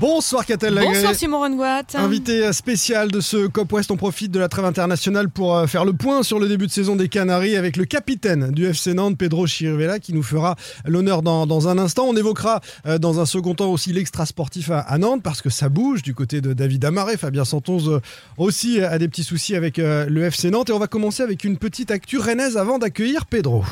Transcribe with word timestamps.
Bonsoir 0.00 0.44
Catel 0.44 0.74
Lagré. 0.74 0.92
Bonsoir 0.94 1.14
Simon 1.14 1.38
Rengoat. 1.38 1.84
Invité 1.94 2.52
spécial 2.52 3.10
de 3.10 3.20
ce 3.20 3.46
COP 3.46 3.72
West, 3.72 3.90
on 3.90 3.96
profite 3.96 4.32
de 4.32 4.40
la 4.40 4.48
trêve 4.48 4.64
internationale 4.64 5.28
pour 5.28 5.56
euh, 5.56 5.66
faire 5.66 5.84
le 5.84 5.92
point 5.92 6.22
sur 6.22 6.40
le 6.40 6.48
début 6.48 6.66
de 6.66 6.72
saison 6.72 6.96
des 6.96 7.08
Canaries 7.08 7.56
avec 7.56 7.76
le 7.76 7.84
capitaine 7.84 8.50
du 8.50 8.66
FC 8.66 8.92
Nantes, 8.92 9.16
Pedro 9.16 9.46
Chirivella, 9.46 10.00
qui 10.00 10.12
nous 10.12 10.22
fera 10.22 10.56
l'honneur 10.84 11.22
dans, 11.22 11.46
dans 11.46 11.68
un 11.68 11.78
instant. 11.78 12.06
On 12.08 12.16
évoquera 12.16 12.60
euh, 12.86 12.98
dans 12.98 13.20
un 13.20 13.26
second 13.26 13.54
temps 13.54 13.70
aussi 13.70 13.92
l'extra 13.92 14.26
sportif 14.26 14.70
à, 14.70 14.80
à 14.80 14.98
Nantes 14.98 15.22
parce 15.22 15.40
que 15.40 15.50
ça 15.50 15.68
bouge 15.68 16.02
du 16.02 16.12
côté 16.12 16.40
de 16.40 16.52
David 16.52 16.84
Amaré. 16.84 17.16
Fabien 17.16 17.44
Santonze 17.44 17.88
euh, 17.88 18.00
aussi 18.36 18.80
a 18.80 18.98
des 18.98 19.08
petits 19.08 19.24
soucis 19.24 19.54
avec 19.54 19.78
euh, 19.78 20.06
le 20.08 20.24
FC 20.24 20.50
Nantes. 20.50 20.70
Et 20.70 20.72
on 20.72 20.78
va 20.78 20.88
commencer 20.88 21.22
avec 21.22 21.44
une 21.44 21.56
petite 21.56 21.90
actu 21.92 22.18
rennaise 22.18 22.56
avant 22.56 22.78
d'accueillir 22.78 23.26
Pedro. 23.26 23.64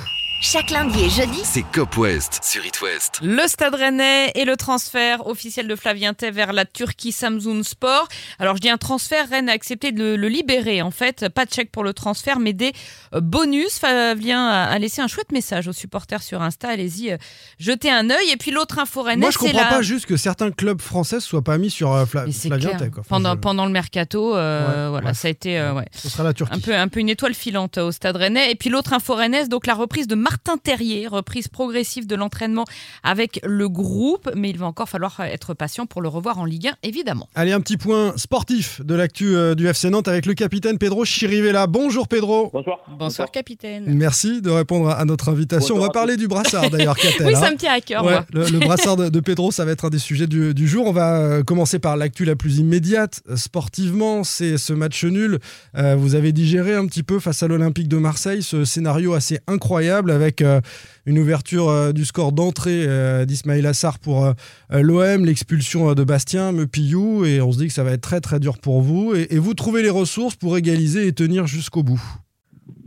Chaque 0.44 0.70
lundi 0.70 1.04
et 1.04 1.08
jeudi. 1.08 1.38
C'est 1.44 1.62
Cop 1.72 1.96
West 1.98 2.40
sur 2.42 2.66
It 2.66 2.80
West. 2.82 3.20
Le 3.22 3.46
Stade 3.46 3.76
Rennais 3.76 4.32
et 4.34 4.44
le 4.44 4.56
transfert 4.56 5.24
officiel 5.28 5.68
de 5.68 5.76
Flavien 5.76 6.14
Tay 6.14 6.32
vers 6.32 6.52
la 6.52 6.64
Turquie 6.64 7.12
Samsun 7.12 7.62
Sport. 7.62 8.08
Alors 8.40 8.56
je 8.56 8.60
dis 8.60 8.68
un 8.68 8.76
transfert, 8.76 9.28
Rennes 9.28 9.48
a 9.48 9.52
accepté 9.52 9.92
de 9.92 10.16
le, 10.16 10.28
libérer 10.28 10.82
en 10.82 10.90
fait. 10.90 11.28
Pas 11.28 11.44
de 11.46 11.52
chèque 11.52 11.70
pour 11.70 11.84
le 11.84 11.92
transfert, 11.94 12.40
mais 12.40 12.52
des 12.54 12.72
euh, 13.14 13.20
bonus. 13.20 13.78
Flavien 13.78 14.44
a, 14.48 14.76
laissé 14.80 15.00
un 15.00 15.06
chouette 15.06 15.30
message 15.30 15.68
aux 15.68 15.72
supporters 15.72 16.24
sur 16.24 16.42
Insta. 16.42 16.70
Allez-y, 16.70 17.12
euh, 17.12 17.18
jetez 17.60 17.92
un 17.92 18.10
œil. 18.10 18.30
Et 18.32 18.36
puis 18.36 18.50
l'autre 18.50 18.80
info 18.80 19.02
Rennais, 19.02 19.20
Moi, 19.20 19.30
je 19.30 19.38
comprends 19.38 19.60
la... 19.60 19.66
pas 19.66 19.82
juste 19.82 20.06
que 20.06 20.16
certains 20.16 20.50
clubs 20.50 20.82
français 20.82 21.20
soient 21.20 21.42
pas 21.44 21.56
mis 21.56 21.70
sur 21.70 21.92
euh, 21.92 22.04
Fla- 22.04 22.26
Flavien. 22.32 22.76
Tay. 22.76 22.90
Enfin, 22.90 23.02
pendant, 23.08 23.34
je- 23.34 23.38
pendant 23.38 23.66
le 23.66 23.72
mercato, 23.72 24.36
euh, 24.36 24.86
Ouais, 24.86 24.90
voilà, 24.90 25.04
bref. 25.04 25.18
ça 25.18 25.28
a 25.28 25.30
été 25.30 25.60
euh, 25.60 25.72
ouais. 25.72 25.86
Ce 25.94 26.08
sera 26.08 26.24
la 26.24 26.32
Turquie. 26.34 26.56
un 26.56 26.58
peu, 26.58 26.74
un 26.74 26.88
peu 26.88 26.98
une 26.98 27.10
étoile 27.10 27.34
filante 27.34 27.78
au 27.78 27.92
Stade 27.92 28.16
Rennais. 28.16 28.50
Et 28.50 28.56
puis 28.56 28.70
l'autre 28.70 28.92
info 28.92 29.14
rennaise, 29.14 29.48
donc 29.48 29.68
la 29.68 29.74
reprise 29.74 30.08
de 30.08 30.16
Martin 30.32 30.56
Terrier, 30.56 31.08
reprise 31.08 31.48
progressive 31.48 32.06
de 32.06 32.14
l'entraînement 32.16 32.64
avec 33.02 33.38
le 33.44 33.68
groupe, 33.68 34.30
mais 34.34 34.48
il 34.48 34.56
va 34.56 34.64
encore 34.64 34.88
falloir 34.88 35.20
être 35.20 35.52
patient 35.52 35.84
pour 35.84 36.00
le 36.00 36.08
revoir 36.08 36.38
en 36.38 36.46
Ligue 36.46 36.68
1, 36.68 36.72
évidemment. 36.84 37.28
Allez, 37.34 37.52
un 37.52 37.60
petit 37.60 37.76
point 37.76 38.14
sportif 38.16 38.80
de 38.82 38.94
l'actu 38.94 39.36
euh, 39.36 39.54
du 39.54 39.66
FC 39.68 39.90
Nantes 39.90 40.08
avec 40.08 40.24
le 40.24 40.32
capitaine 40.32 40.78
Pedro 40.78 41.04
Chirivella. 41.04 41.66
Bonjour 41.66 42.08
Pedro. 42.08 42.48
Bonsoir. 42.50 42.78
Bonsoir 42.98 43.30
capitaine. 43.30 43.84
Merci 43.88 44.40
de 44.40 44.48
répondre 44.48 44.88
à 44.88 45.04
notre 45.04 45.28
invitation. 45.28 45.74
On 45.76 45.80
va 45.80 45.90
parler 45.90 46.16
du 46.16 46.28
brassard 46.28 46.70
d'ailleurs, 46.70 46.96
Catel. 47.02 47.26
Oui, 47.26 47.34
hein. 47.34 47.40
ça 47.40 47.50
me 47.50 47.56
tient 47.58 47.74
à 47.74 47.80
cœur, 47.82 48.02
Ouais, 48.02 48.12
moi. 48.12 48.24
le, 48.32 48.48
le 48.48 48.58
brassard 48.58 48.96
de, 48.96 49.10
de 49.10 49.20
Pedro, 49.20 49.50
ça 49.52 49.66
va 49.66 49.72
être 49.72 49.84
un 49.84 49.90
des 49.90 49.98
sujets 49.98 50.26
du, 50.26 50.54
du 50.54 50.66
jour. 50.66 50.86
On 50.86 50.92
va 50.92 51.18
euh, 51.18 51.42
commencer 51.42 51.78
par 51.78 51.98
l'actu 51.98 52.24
la 52.24 52.36
plus 52.36 52.56
immédiate. 52.56 53.20
Euh, 53.28 53.36
Sportivement, 53.36 54.24
c'est 54.24 54.56
ce 54.56 54.72
match 54.72 55.04
nul. 55.04 55.40
Euh, 55.76 55.94
vous 55.94 56.14
avez 56.14 56.32
digéré 56.32 56.74
un 56.74 56.86
petit 56.86 57.02
peu 57.02 57.18
face 57.20 57.42
à 57.42 57.48
l'Olympique 57.48 57.88
de 57.88 57.98
Marseille 57.98 58.42
ce 58.42 58.64
scénario 58.64 59.12
assez 59.12 59.40
incroyable 59.46 60.10
avec 60.10 60.21
euh, 60.40 60.60
une 61.06 61.18
ouverture 61.18 61.68
euh, 61.68 61.92
du 61.92 62.04
score 62.04 62.32
d'entrée 62.32 62.84
euh, 62.86 63.24
d'Ismail 63.24 63.66
Assar 63.66 63.98
pour 63.98 64.32
l'OM, 64.70 65.24
l'expulsion 65.24 65.94
de 65.94 66.04
Bastien, 66.04 66.52
Mepillou, 66.52 67.24
et 67.24 67.40
on 67.40 67.52
se 67.52 67.58
dit 67.58 67.66
que 67.66 67.72
ça 67.72 67.84
va 67.84 67.92
être 67.92 68.02
très 68.02 68.20
très 68.20 68.40
dur 68.40 68.58
pour 68.58 68.80
vous. 68.80 69.14
Et, 69.14 69.38
vous 69.38 69.54
trouvez 69.54 69.82
les 69.82 69.90
ressources 69.90 70.36
pour 70.36 70.56
égaliser 70.56 71.06
et 71.06 71.12
tenir 71.12 71.46
jusqu'au 71.46 71.82
bout? 71.82 72.00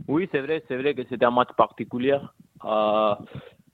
Oui, 0.08 0.28
c'est 0.32 0.40
vrai, 0.40 0.62
c'est 0.68 0.76
vrai 0.76 0.94
que 0.94 1.02
c'était 1.08 1.24
un 1.24 1.30
match 1.30 1.50
particulier, 1.56 2.16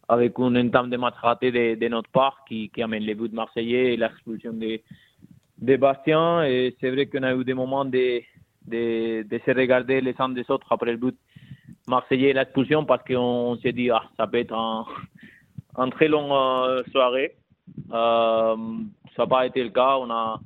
avec 0.08 0.38
une 0.38 0.58
entame 0.58 0.90
de 0.90 0.96
match 0.96 1.14
raté 1.22 1.52
de, 1.52 1.78
de 1.78 1.88
notre 1.88 2.10
part 2.10 2.44
qui, 2.48 2.70
amène 2.82 3.04
les 3.04 3.14
buts 3.14 3.30
marseillais 3.32 3.94
et 3.94 3.96
l'expulsion 3.96 4.52
de, 4.52 4.80
de 5.58 5.76
Bastien. 5.76 6.44
Et 6.44 6.76
c'est 6.80 6.90
vrai 6.90 7.06
qu'on 7.06 7.22
a 7.22 7.34
eu 7.34 7.44
des 7.44 7.54
moments 7.54 7.84
de, 7.84 8.20
de, 8.66 9.22
de 9.22 9.40
se 9.44 9.50
regarder 9.50 10.00
les 10.00 10.14
uns 10.18 10.30
des 10.30 10.44
autres 10.50 10.66
après 10.70 10.92
le 10.92 10.96
but 10.96 11.16
marseillais 11.86 12.32
l'expulsion 12.32 12.84
parce 12.84 13.02
qu'on 13.04 13.58
s'est 13.62 13.72
dit, 13.72 13.90
ah, 13.90 14.02
ça 14.16 14.26
peut 14.26 14.38
être 14.38 14.54
un, 14.54 15.88
très 15.90 16.08
long 16.08 16.34
euh, 16.34 16.82
soirée. 16.90 17.34
Euh, 17.92 18.56
ça 19.16 19.22
n'a 19.22 19.26
pas 19.26 19.46
été 19.46 19.62
le 19.62 19.70
cas. 19.70 19.96
On 19.98 20.10
a, 20.10 20.40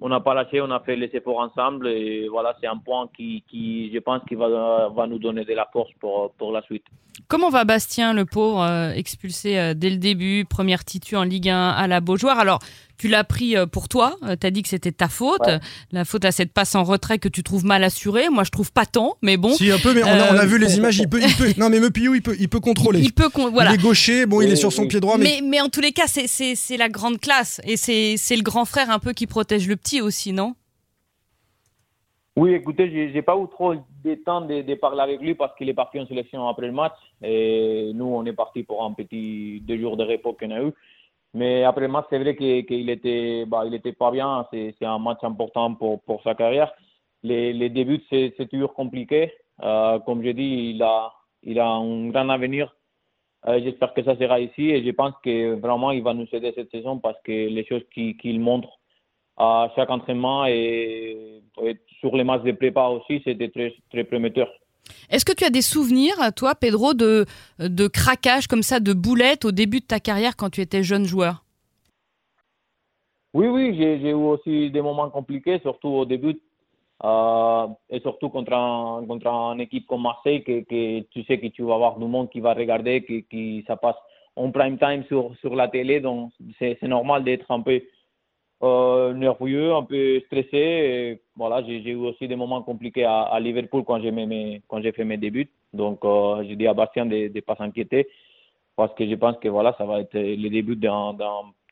on 0.00 0.08
n'a 0.08 0.20
pas 0.20 0.34
lâché, 0.34 0.60
on 0.60 0.70
a 0.70 0.80
fait 0.80 0.96
les 0.96 1.10
efforts 1.12 1.38
ensemble 1.38 1.88
et 1.88 2.28
voilà, 2.28 2.56
c'est 2.60 2.66
un 2.66 2.78
point 2.78 3.08
qui, 3.16 3.44
qui 3.48 3.92
je 3.92 3.98
pense, 3.98 4.22
qui 4.28 4.34
va, 4.34 4.88
va 4.88 5.06
nous 5.06 5.18
donner 5.18 5.44
de 5.44 5.54
la 5.54 5.68
force 5.72 5.90
pour, 6.00 6.32
pour 6.32 6.52
la 6.52 6.62
suite. 6.62 6.84
Comment 7.26 7.50
va 7.50 7.64
Bastien, 7.64 8.12
le 8.12 8.24
pauvre, 8.24 8.62
euh, 8.62 8.90
expulsé 8.92 9.74
dès 9.74 9.90
le 9.90 9.96
début, 9.96 10.44
première 10.44 10.84
titu 10.84 11.16
en 11.16 11.24
Ligue 11.24 11.48
1 11.48 11.70
à 11.70 11.86
la 11.86 12.00
Beaujoire? 12.00 12.38
Alors, 12.38 12.60
tu 12.98 13.08
l'as 13.08 13.24
pris 13.24 13.56
euh, 13.56 13.66
pour 13.66 13.88
toi, 13.88 14.16
tu 14.40 14.46
as 14.46 14.50
dit 14.50 14.62
que 14.62 14.68
c'était 14.68 14.92
ta 14.92 15.08
faute, 15.08 15.40
Ouais. 15.46 15.60
la 15.92 16.04
faute 16.04 16.24
à 16.24 16.32
cette 16.32 16.52
passe 16.52 16.74
en 16.74 16.82
retrait 16.84 17.18
que 17.18 17.28
tu 17.28 17.42
trouves 17.42 17.64
mal 17.64 17.84
assurée. 17.84 18.28
Moi, 18.28 18.44
je 18.44 18.50
trouve 18.50 18.72
pas 18.72 18.86
tant, 18.86 19.16
mais 19.22 19.36
bon. 19.36 19.54
Si 19.54 19.70
un 19.70 19.78
peu, 19.78 19.94
mais 19.94 20.02
on 20.02 20.06
a, 20.08 20.34
on 20.34 20.38
a 20.38 20.42
Euh, 20.42 20.46
vu 20.46 20.58
les 20.58 20.76
images. 20.76 20.98
Il 20.98 21.08
peut, 21.08 21.20
il 21.22 21.34
peut, 21.36 21.52
non 21.60 21.70
mais 21.70 21.80
Mepillou, 21.80 22.14
il 22.16 22.22
peut, 22.22 22.36
il 22.38 22.48
peut 22.48 22.60
contrôler. 22.60 23.00
Il 23.00 23.12
peut, 23.14 23.28
con- 23.28 23.50
voilà. 23.50 23.70
Il 23.70 23.74
est 23.74 23.82
gaucher, 23.82 24.26
bon, 24.26 24.40
il 24.42 24.50
est 24.50 24.56
sur 24.56 24.72
son 24.72 24.86
pied 24.88 25.00
droit, 25.00 25.16
mais 25.16 25.38
Mais, 25.40 25.48
mais 25.48 25.60
en 25.60 25.68
tous 25.68 25.80
les 25.80 25.92
cas, 25.92 26.06
c'est- 26.08 26.26
c'est 26.26 26.54
c'est 26.56 26.76
la 26.76 26.88
grande 26.88 27.18
classe. 27.20 27.60
Et 27.64 27.76
c'est 27.76 28.16
c'est 28.16 28.36
le 28.36 28.42
grand 28.42 28.64
frère 28.64 28.90
un 28.90 28.98
peu 28.98 29.12
qui 29.12 29.26
protège 29.26 29.68
le 29.68 29.76
petit 29.76 30.00
aussi, 30.00 30.32
non? 30.32 30.54
Oui, 32.36 32.52
écoutez, 32.52 32.88
j'ai 32.90 33.12
j'ai 33.12 33.22
pas 33.22 33.36
eu 33.36 33.48
trop 33.50 33.74
de 33.74 34.14
temps 34.24 34.40
de, 34.42 34.62
de 34.62 34.74
parler 34.74 35.00
avec 35.00 35.20
lui 35.20 35.34
parce 35.34 35.56
qu'il 35.56 35.68
est 35.68 35.74
parti 35.74 35.98
en 35.98 36.06
sélection 36.06 36.46
après 36.48 36.66
le 36.66 36.72
match 36.72 36.94
et 37.22 37.90
nous, 37.94 38.04
on 38.06 38.24
est 38.26 38.32
parti 38.32 38.62
pour 38.62 38.84
un 38.84 38.92
petit 38.92 39.60
deux 39.66 39.78
jours 39.78 39.96
de 39.96 40.04
repos 40.04 40.34
qu'on 40.38 40.50
a 40.52 40.60
eu. 40.62 40.70
Mais 41.34 41.64
après 41.64 41.82
le 41.82 41.88
match, 41.88 42.06
c'est 42.10 42.18
vrai 42.18 42.34
qu'il 42.36 42.90
était, 42.90 43.44
bah, 43.46 43.64
il 43.66 43.74
était 43.74 43.92
pas 43.92 44.10
bien. 44.10 44.46
C'est 44.50 44.74
un 44.82 44.98
match 44.98 45.18
important 45.22 45.74
pour, 45.74 46.02
pour 46.02 46.22
sa 46.22 46.34
carrière. 46.34 46.72
Les, 47.22 47.52
les 47.52 47.68
débuts, 47.68 48.02
c'est 48.10 48.48
toujours 48.50 48.74
compliqué. 48.74 49.32
Euh, 49.62 49.98
comme 50.00 50.22
je 50.24 50.30
dis, 50.30 50.70
il 50.74 50.82
a, 50.82 51.12
il 51.42 51.58
a 51.58 51.68
un 51.68 52.08
grand 52.08 52.28
avenir. 52.28 52.74
Euh, 53.46 53.60
J'espère 53.62 53.94
que 53.94 54.02
ça 54.02 54.16
sera 54.16 54.40
ici 54.40 54.70
et 54.70 54.84
je 54.84 54.90
pense 54.90 55.14
que 55.22 55.54
vraiment 55.54 55.92
il 55.92 56.02
va 56.02 56.12
nous 56.12 56.26
aider 56.32 56.52
cette 56.56 56.70
saison 56.72 56.98
parce 56.98 57.20
que 57.22 57.30
les 57.30 57.64
choses 57.66 57.84
qu'il 57.94 58.16
qu'il 58.16 58.40
montre 58.40 58.68
à 59.36 59.70
chaque 59.76 59.90
entraînement 59.90 60.44
et, 60.46 61.40
et 61.62 61.76
sur 62.00 62.16
les 62.16 62.24
matchs 62.24 62.42
de 62.42 62.52
prépa 62.52 62.88
aussi, 62.88 63.22
c'était 63.24 63.48
très, 63.48 63.72
très 63.90 64.02
prometteur. 64.04 64.50
Est-ce 65.10 65.24
que 65.24 65.32
tu 65.32 65.44
as 65.44 65.50
des 65.50 65.62
souvenirs, 65.62 66.16
toi, 66.36 66.54
Pedro, 66.54 66.94
de, 66.94 67.24
de 67.58 67.86
craquage 67.88 68.46
comme 68.46 68.62
ça, 68.62 68.80
de 68.80 68.92
boulettes 68.92 69.44
au 69.44 69.52
début 69.52 69.80
de 69.80 69.86
ta 69.86 70.00
carrière 70.00 70.36
quand 70.36 70.50
tu 70.50 70.60
étais 70.60 70.82
jeune 70.82 71.04
joueur? 71.04 71.44
Oui, 73.34 73.46
oui, 73.46 73.76
j'ai 73.76 74.10
eu 74.10 74.14
aussi 74.14 74.70
des 74.70 74.80
moments 74.80 75.10
compliqués, 75.10 75.60
surtout 75.60 75.88
au 75.88 76.04
début, 76.04 76.40
euh, 77.04 77.66
et 77.90 78.00
surtout 78.00 78.30
contre 78.30 78.50
contre 79.06 79.26
une 79.26 79.60
équipe 79.60 79.86
comme 79.86 80.02
Marseille, 80.02 80.42
que, 80.42 80.60
tu 81.10 81.24
sais 81.24 81.38
que 81.38 81.46
tu 81.48 81.62
vas 81.62 81.74
avoir 81.74 81.98
du 81.98 82.06
monde 82.06 82.30
qui 82.30 82.40
va 82.40 82.54
regarder, 82.54 83.02
que, 83.02 83.20
que 83.20 83.64
ça 83.66 83.76
passe 83.76 83.96
en 84.34 84.50
prime 84.50 84.78
time 84.78 85.04
sur, 85.08 85.36
sur 85.40 85.54
la 85.54 85.68
télé, 85.68 86.00
donc 86.00 86.32
c'est 86.58 86.82
normal 86.82 87.24
d'être 87.24 87.50
un 87.50 87.60
peu 87.60 87.80
euh, 88.62 89.12
nerveux, 89.14 89.72
un 89.74 89.82
peu 89.84 90.20
stressé. 90.26 91.20
Voilà, 91.36 91.62
j'ai 91.64 91.78
eu 91.90 91.96
aussi 91.96 92.26
des 92.26 92.36
moments 92.36 92.62
compliqués 92.62 93.04
à, 93.04 93.22
à 93.22 93.40
Liverpool 93.40 93.84
quand 93.84 94.00
j'ai 94.00 94.92
fait 94.92 95.04
mes 95.04 95.16
débuts. 95.16 95.50
Donc, 95.72 96.04
euh, 96.04 96.42
j'ai 96.44 96.56
dit 96.56 96.66
à 96.66 96.74
Bastien 96.74 97.06
de 97.06 97.30
ne 97.34 97.40
pas 97.40 97.56
s'inquiéter 97.56 98.08
parce 98.76 98.94
que 98.94 99.08
je 99.08 99.14
pense 99.16 99.36
que 99.38 99.48
voilà, 99.48 99.74
ça 99.76 99.84
va 99.84 100.00
être 100.00 100.14
le 100.14 100.48
début 100.48 100.76
d'un 100.76 101.16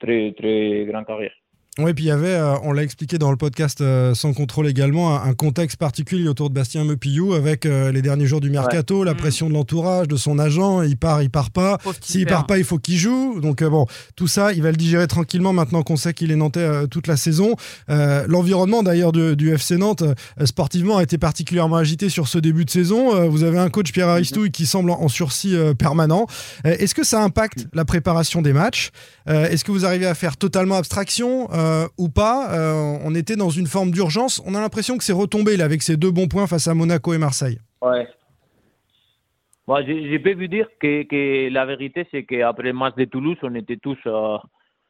très, 0.00 0.32
très 0.32 0.84
grand 0.86 1.04
carrière. 1.04 1.32
Oui, 1.78 1.92
puis 1.92 2.04
il 2.04 2.08
y 2.08 2.10
avait, 2.10 2.28
euh, 2.28 2.54
on 2.62 2.72
l'a 2.72 2.82
expliqué 2.82 3.18
dans 3.18 3.30
le 3.30 3.36
podcast 3.36 3.82
euh, 3.82 4.14
Sans 4.14 4.32
contrôle 4.32 4.66
également, 4.66 5.14
un, 5.14 5.28
un 5.28 5.34
contexte 5.34 5.76
particulier 5.76 6.26
autour 6.26 6.48
de 6.48 6.54
Bastien 6.54 6.84
Mepillou 6.84 7.34
avec 7.34 7.66
euh, 7.66 7.92
les 7.92 8.00
derniers 8.00 8.26
jours 8.26 8.40
du 8.40 8.48
mercato, 8.48 9.04
la 9.04 9.12
Mm. 9.12 9.16
pression 9.18 9.48
de 9.50 9.52
l'entourage, 9.52 10.08
de 10.08 10.16
son 10.16 10.38
agent, 10.38 10.80
il 10.80 10.96
part, 10.96 11.22
il 11.22 11.28
part 11.28 11.50
pas. 11.50 11.76
S'il 12.00 12.24
part 12.24 12.46
pas, 12.46 12.56
il 12.56 12.64
faut 12.64 12.78
qu'il 12.78 12.96
joue. 12.96 13.40
Donc 13.42 13.62
bon, 13.62 13.84
tout 14.14 14.26
ça, 14.26 14.54
il 14.54 14.62
va 14.62 14.70
le 14.70 14.76
digérer 14.78 15.06
tranquillement 15.06 15.52
maintenant 15.52 15.82
qu'on 15.82 15.96
sait 15.96 16.14
qu'il 16.14 16.30
est 16.30 16.36
nantais 16.36 16.86
toute 16.88 17.06
la 17.08 17.16
saison. 17.18 17.54
L'environnement 17.88 18.82
d'ailleurs 18.82 19.12
du, 19.12 19.36
du 19.36 19.52
FC 19.52 19.76
Nantes 19.76 20.02
sportivement 20.44 20.96
a 20.98 21.02
été 21.02 21.18
particulièrement 21.18 21.76
agité 21.76 22.08
sur 22.08 22.26
ce 22.28 22.38
début 22.38 22.64
de 22.64 22.70
saison. 22.70 23.28
Vous 23.28 23.42
avez 23.42 23.58
un 23.58 23.68
coach 23.68 23.92
Pierre 23.92 24.08
Aristouille 24.08 24.50
qui 24.50 24.64
semble 24.66 24.90
en, 24.90 25.00
en 25.02 25.08
sursis 25.08 25.54
permanent. 25.78 26.26
Est-ce 26.64 26.94
que 26.94 27.04
ça 27.04 27.22
impacte 27.22 27.66
la 27.74 27.84
préparation 27.84 28.40
des 28.42 28.52
matchs? 28.52 28.90
Est-ce 29.26 29.64
que 29.64 29.72
vous 29.72 29.84
arrivez 29.84 30.06
à 30.06 30.14
faire 30.14 30.36
totalement 30.36 30.76
abstraction? 30.76 31.48
Euh, 31.66 31.86
ou 31.98 32.08
pas 32.08 32.54
Euh, 32.54 32.98
On 33.04 33.14
était 33.14 33.36
dans 33.36 33.50
une 33.50 33.66
forme 33.66 33.90
d'urgence. 33.90 34.42
On 34.46 34.54
a 34.54 34.60
l'impression 34.60 34.96
que 34.96 35.04
c'est 35.04 35.12
retombé 35.12 35.56
là 35.56 35.64
avec 35.64 35.82
ces 35.82 35.96
deux 35.96 36.10
bons 36.10 36.28
points 36.28 36.46
face 36.46 36.68
à 36.68 36.74
Monaco 36.74 37.12
et 37.12 37.18
Marseille. 37.18 37.58
Ouais. 37.82 38.06
Moi, 39.66 39.82
je, 39.82 39.92
je 39.92 40.34
vous 40.34 40.46
dire 40.46 40.68
que, 40.80 41.48
la 41.50 41.66
vérité, 41.66 42.06
c'est 42.10 42.24
qu'après 42.24 42.68
le 42.68 42.72
match 42.72 42.94
de 42.94 43.04
Toulouse, 43.04 43.36
on 43.42 43.54
était 43.56 43.76
tous, 43.76 43.98
euh, 44.06 44.38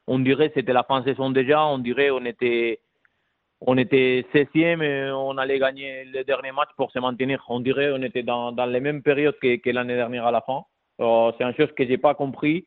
on 0.05 0.19
dirait 0.19 0.51
c'était 0.53 0.73
la 0.73 0.83
fin 0.83 1.01
de 1.01 1.05
saison 1.05 1.31
déjà, 1.31 1.65
on 1.65 1.79
dirait 1.79 2.11
on 2.11 2.23
était, 2.25 2.79
on 3.59 3.75
était 3.77 4.23
16e 4.33 4.83
et 4.83 5.11
on 5.11 5.37
allait 5.39 5.57
gagner 5.57 6.05
le 6.05 6.23
dernier 6.23 6.51
match 6.51 6.69
pour 6.77 6.91
se 6.91 6.99
maintenir. 6.99 7.43
On 7.49 7.59
dirait 7.59 7.91
on 7.91 8.03
était 8.03 8.21
dans, 8.21 8.51
dans 8.51 8.67
les 8.67 8.79
mêmes 8.79 9.01
périodes 9.01 9.37
que, 9.41 9.55
que 9.55 9.69
l'année 9.71 9.95
dernière 9.95 10.27
à 10.27 10.31
la 10.31 10.41
fin. 10.41 10.61
Euh, 11.01 11.31
c'est 11.37 11.43
une 11.43 11.55
chose 11.55 11.73
que 11.75 11.85
j'ai 11.87 11.97
pas 11.97 12.13
compris. 12.13 12.63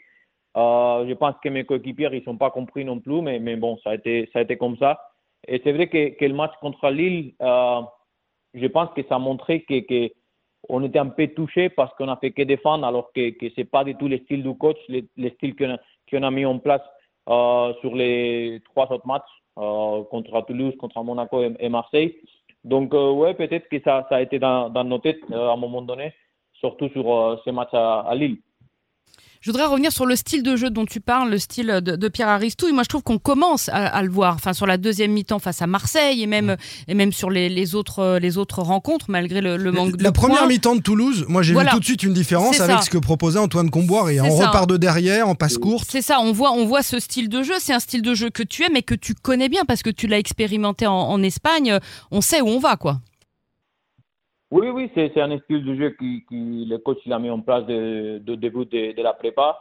Euh, 0.57 1.07
je 1.09 1.15
pense 1.15 1.35
que 1.43 1.49
mes 1.49 1.65
coéquipiers 1.65 2.09
ils 2.13 2.25
sont 2.25 2.37
pas 2.37 2.51
compris 2.51 2.85
non 2.85 2.99
plus, 2.99 3.23
mais, 3.23 3.57
bon, 3.57 3.79
ça 3.85 3.91
a 3.91 3.95
été, 3.95 4.57
comme 4.59 4.77
ça. 4.79 5.01
Et 5.47 5.61
c'est 5.63 5.73
vrai 5.73 5.89
que, 5.89 6.25
le 6.25 6.35
match 6.35 6.53
contre 6.61 6.91
Lille, 6.91 7.35
euh, 7.41 7.81
je 8.55 8.67
pense 8.67 8.91
que 8.95 9.03
ça 9.09 9.17
a 9.17 9.19
montré 9.19 9.63
que, 9.63 9.81
que 9.81 10.13
on 10.69 10.85
était 10.85 10.99
un 10.99 11.07
peu 11.07 11.27
touché 11.29 11.71
parce 11.71 11.95
qu'on 11.95 12.09
a 12.09 12.17
fait 12.17 12.33
que 12.33 12.43
défendre, 12.43 12.87
alors 12.87 13.13
que, 13.13 13.31
que 13.31 13.47
c'est 13.57 13.65
pas 13.65 13.85
du 13.85 13.95
tout 13.95 14.09
le 14.09 14.19
style 14.19 14.43
du 14.43 14.55
coach, 14.57 14.77
le, 14.89 15.03
le 15.17 15.31
style 15.31 15.57
qu'on 15.57 15.71
a, 15.71 15.79
qu'on 16.11 16.23
a 16.23 16.31
mis 16.31 16.45
en 16.45 16.59
place 16.59 16.83
euh, 17.29 17.73
sur 17.81 17.95
les 17.95 18.61
trois 18.67 18.91
autres 18.93 19.07
matchs 19.07 19.23
contre 19.55 20.41
Toulouse, 20.47 20.75
contre 20.79 21.03
Monaco 21.03 21.43
et, 21.59 21.69
Marseille. 21.69 22.17
Donc, 22.65 22.95
ouais, 22.95 23.35
peut-être 23.35 23.69
que 23.69 23.81
ça, 23.83 24.07
a 24.09 24.23
été 24.23 24.39
dans, 24.39 24.71
nos 24.85 24.99
têtes 24.99 25.21
à 25.31 25.53
un 25.53 25.57
moment 25.57 25.83
donné, 25.83 26.15
surtout 26.55 26.89
sur 26.89 27.05
ce 27.45 27.51
match 27.51 27.69
à 27.73 28.11
Lille. 28.15 28.39
Je 29.43 29.51
voudrais 29.51 29.65
revenir 29.65 29.91
sur 29.91 30.05
le 30.05 30.17
style 30.17 30.43
de 30.43 30.55
jeu 30.55 30.69
dont 30.69 30.85
tu 30.85 31.01
parles, 31.01 31.31
le 31.31 31.39
style 31.39 31.81
de, 31.83 31.97
de 31.97 32.09
Pierre 32.09 32.29
Aristouille. 32.29 32.73
Moi, 32.73 32.83
je 32.83 32.91
trouve 32.91 33.03
qu'on 33.03 33.19
commence 33.19 33.71
à, 33.71 33.87
à, 33.87 34.03
le 34.03 34.11
voir. 34.11 34.35
Enfin, 34.35 34.53
sur 34.53 34.67
la 34.67 34.77
deuxième 34.77 35.13
mi-temps 35.13 35.39
face 35.39 35.63
à 35.63 35.67
Marseille 35.67 36.23
et 36.23 36.27
même 36.27 36.59
et 36.89 36.93
même 36.95 37.11
sur 37.11 37.31
les, 37.31 37.49
les 37.49 37.75
autres 37.75 38.19
les 38.21 38.37
autres 38.37 38.61
rencontres, 38.61 39.07
malgré 39.09 39.41
le, 39.41 39.57
le 39.57 39.73
manque 39.73 39.93
la 39.93 39.97
de 39.97 40.03
La 40.05 40.13
première 40.13 40.47
mi-temps 40.47 40.77
de 40.77 40.83
Toulouse, 40.83 41.25
moi 41.27 41.41
j'ai 41.43 41.55
Voilà. 41.55 41.71
vu 41.71 41.77
tout 41.77 41.81
de 41.81 41.85
suite 41.87 42.03
une 42.03 42.13
différence 42.13 42.61
avec 42.61 42.77
ça. 42.77 42.83
ce 42.83 42.91
que 42.91 42.99
proposait 42.99 43.39
Antoine 43.39 43.71
Comboire 43.71 44.11
et 44.11 44.21
on 44.21 44.39
ça. 44.39 44.49
repart 44.49 44.69
de 44.69 44.77
derrière 44.77 45.27
en 45.27 45.35
passe 45.35 45.57
courte. 45.57 45.89
C'est 45.91 46.03
ça, 46.03 46.21
on 46.21 46.33
voit, 46.33 46.53
on 46.53 46.67
voit 46.67 46.83
ce 46.83 46.99
style 46.99 47.31
de 47.31 47.43
jeu. 47.43 47.55
C'est 47.61 47.73
un 47.73 47.81
style 47.81 48.03
de 48.03 48.13
jeu 48.13 48.29
que 48.29 48.43
tu 48.43 48.63
aimes 48.65 48.77
et 48.77 48.83
que 48.83 48.95
tu 48.95 49.15
connais 49.15 49.49
bien 49.49 49.65
parce 49.67 49.83
que 49.83 49.89
tu 49.91 50.07
l'as 50.07 50.19
expérimenté 50.19 50.87
en, 50.87 50.93
en 50.93 51.23
Espagne. 51.23 51.79
On 52.11 52.21
sait 52.21 52.43
où 52.43 52.49
on 52.49 52.59
va, 52.59 52.77
quoi. 52.77 53.01
Oui, 54.51 54.69
oui, 54.69 54.91
c'est 54.95 55.17
un 55.21 55.39
style 55.39 55.65
de 55.65 55.75
jeu 55.77 55.91
qui, 55.91 56.25
qui 56.29 56.65
le 56.69 56.79
coach 56.79 56.99
il 57.07 57.13
a 57.13 57.19
mis 57.21 57.31
en 57.31 57.41
place 57.41 57.65
de, 57.67 58.19
de 58.19 58.35
début 58.35 58.67
de, 58.67 58.93
de 58.97 59.03
la 59.03 59.13
prépa. 59.13 59.57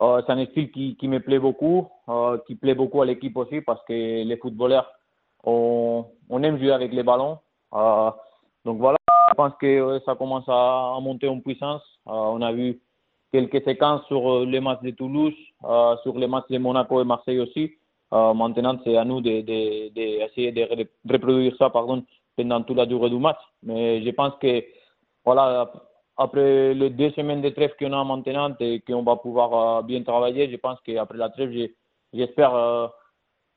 Euh, 0.00 0.22
c'est 0.26 0.32
un 0.32 0.46
style 0.46 0.72
qui, 0.72 0.96
qui 0.96 1.08
me 1.08 1.20
plaît 1.20 1.38
beaucoup, 1.38 1.88
euh, 2.08 2.38
qui 2.46 2.54
plaît 2.54 2.74
beaucoup 2.74 3.02
à 3.02 3.06
l'équipe 3.06 3.36
aussi 3.36 3.60
parce 3.60 3.84
que 3.84 3.92
les 3.92 4.36
footballeurs, 4.38 4.90
on, 5.44 6.06
on 6.30 6.42
aime 6.42 6.58
jouer 6.58 6.72
avec 6.72 6.92
les 6.92 7.02
ballons. 7.02 7.38
Euh, 7.74 8.10
donc 8.64 8.78
voilà, 8.78 8.96
je 9.28 9.34
pense 9.34 9.52
que 9.60 10.00
ça 10.06 10.14
commence 10.14 10.44
à, 10.48 10.98
monter 11.02 11.28
en 11.28 11.40
puissance. 11.40 11.82
On 12.06 12.40
a 12.40 12.50
vu 12.50 12.80
quelques 13.30 13.62
séquences 13.64 14.06
sur 14.06 14.40
les 14.46 14.60
matchs 14.60 14.82
de 14.82 14.90
Toulouse, 14.90 15.34
sur 16.02 16.16
les 16.18 16.26
matchs 16.26 16.48
de 16.48 16.58
Monaco 16.58 17.00
et 17.02 17.04
Marseille 17.04 17.40
aussi. 17.40 17.72
Maintenant, 18.10 18.78
c'est 18.84 18.96
à 18.96 19.04
nous 19.04 19.20
d'essayer 19.20 19.90
de, 19.90 20.60
de, 20.60 20.66
de, 20.66 20.76
de 20.76 20.82
re- 20.82 20.88
reproduire 21.12 21.54
ça 21.58 21.68
pardon, 21.68 22.04
pendant 22.36 22.62
toute 22.62 22.76
la 22.76 22.86
durée 22.86 23.10
du 23.10 23.18
match. 23.18 23.38
Mais 23.62 24.04
je 24.04 24.10
pense 24.10 24.34
que 24.40 24.64
voilà, 25.24 25.70
après 26.16 26.74
les 26.74 26.90
deux 26.90 27.10
semaines 27.12 27.42
de 27.42 27.50
trêve 27.50 27.74
qu'on 27.78 27.92
a 27.92 28.04
maintenant 28.04 28.54
et 28.60 28.80
qu'on 28.80 29.02
va 29.02 29.16
pouvoir 29.16 29.78
euh, 29.78 29.82
bien 29.82 30.02
travailler, 30.02 30.50
je 30.50 30.56
pense 30.56 30.78
qu'après 30.84 31.18
la 31.18 31.30
trêve, 31.30 31.52
j'espère 32.12 32.54
euh, 32.54 32.86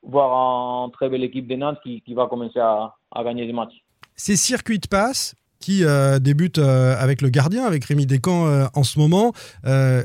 voir 0.02 0.86
une 0.86 0.92
très 0.92 1.10
belle 1.10 1.24
équipe 1.24 1.48
de 1.48 1.56
Nantes 1.56 1.80
qui, 1.84 2.02
qui 2.02 2.14
va 2.14 2.28
commencer 2.28 2.60
à, 2.60 2.96
à 3.12 3.24
gagner 3.24 3.46
des 3.46 3.54
matchs. 3.54 3.84
Ces 4.16 4.36
circuits 4.36 4.80
de 4.80 4.88
passe 4.88 5.36
qui 5.60 5.84
euh, 5.84 6.20
débutent 6.20 6.60
euh, 6.60 6.96
avec 7.00 7.22
le 7.22 7.30
gardien, 7.30 7.66
avec 7.66 7.86
Rémi 7.86 8.06
Descamps 8.06 8.48
euh, 8.48 8.66
en 8.74 8.84
ce 8.84 9.00
moment, 9.00 9.34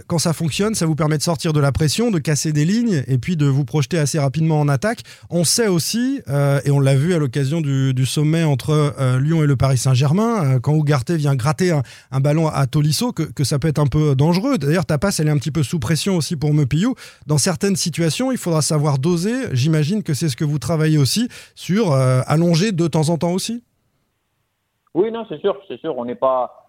quand 0.06 0.18
ça 0.18 0.32
fonctionne, 0.32 0.74
ça 0.74 0.86
vous 0.86 0.94
permet 0.94 1.18
de 1.18 1.22
sortir 1.22 1.52
de 1.52 1.60
la 1.60 1.72
pression, 1.72 2.10
de 2.10 2.18
casser 2.18 2.52
des 2.52 2.64
lignes 2.64 3.04
et 3.06 3.18
puis 3.18 3.36
de 3.36 3.46
vous 3.46 3.64
projeter 3.64 3.98
assez 3.98 4.18
rapidement 4.18 4.60
en 4.60 4.68
attaque. 4.68 5.00
On 5.30 5.44
sait 5.44 5.68
aussi, 5.68 6.20
et 6.28 6.70
on 6.70 6.80
l'a 6.80 6.94
vu 6.94 7.14
à 7.14 7.18
l'occasion 7.18 7.60
du, 7.60 8.06
sommet 8.06 8.44
entre 8.44 8.94
Lyon 9.20 9.42
et 9.42 9.46
le 9.46 9.56
Paris 9.56 9.78
Saint-Germain, 9.78 10.58
quand 10.60 10.74
Ougarté 10.74 11.16
vient 11.16 11.34
gratter 11.34 11.70
un, 12.10 12.20
ballon 12.20 12.48
à 12.48 12.66
Tolisso, 12.66 13.12
que, 13.12 13.44
ça 13.44 13.58
peut 13.58 13.68
être 13.68 13.78
un 13.78 13.86
peu 13.86 14.14
dangereux. 14.14 14.58
D'ailleurs, 14.58 14.86
ta 14.86 14.98
passe, 14.98 15.20
elle 15.20 15.28
est 15.28 15.32
un 15.32 15.38
petit 15.38 15.52
peu 15.52 15.62
sous 15.62 15.78
pression 15.78 16.16
aussi 16.16 16.36
pour 16.36 16.52
Mepillou. 16.52 16.94
Dans 17.26 17.38
certaines 17.38 17.76
situations, 17.76 18.32
il 18.32 18.38
faudra 18.38 18.62
savoir 18.62 18.98
doser. 18.98 19.34
J'imagine 19.52 20.02
que 20.02 20.14
c'est 20.14 20.28
ce 20.28 20.36
que 20.36 20.44
vous 20.44 20.58
travaillez 20.58 20.98
aussi 20.98 21.28
sur 21.54 21.92
allonger 21.92 22.72
de 22.72 22.88
temps 22.88 23.08
en 23.08 23.18
temps 23.18 23.32
aussi. 23.32 23.62
Oui, 24.94 25.10
non, 25.10 25.24
c'est 25.28 25.38
sûr, 25.38 25.58
c'est 25.68 25.78
sûr. 25.78 25.96
On 25.96 26.04
n'est 26.04 26.14
pas, 26.14 26.68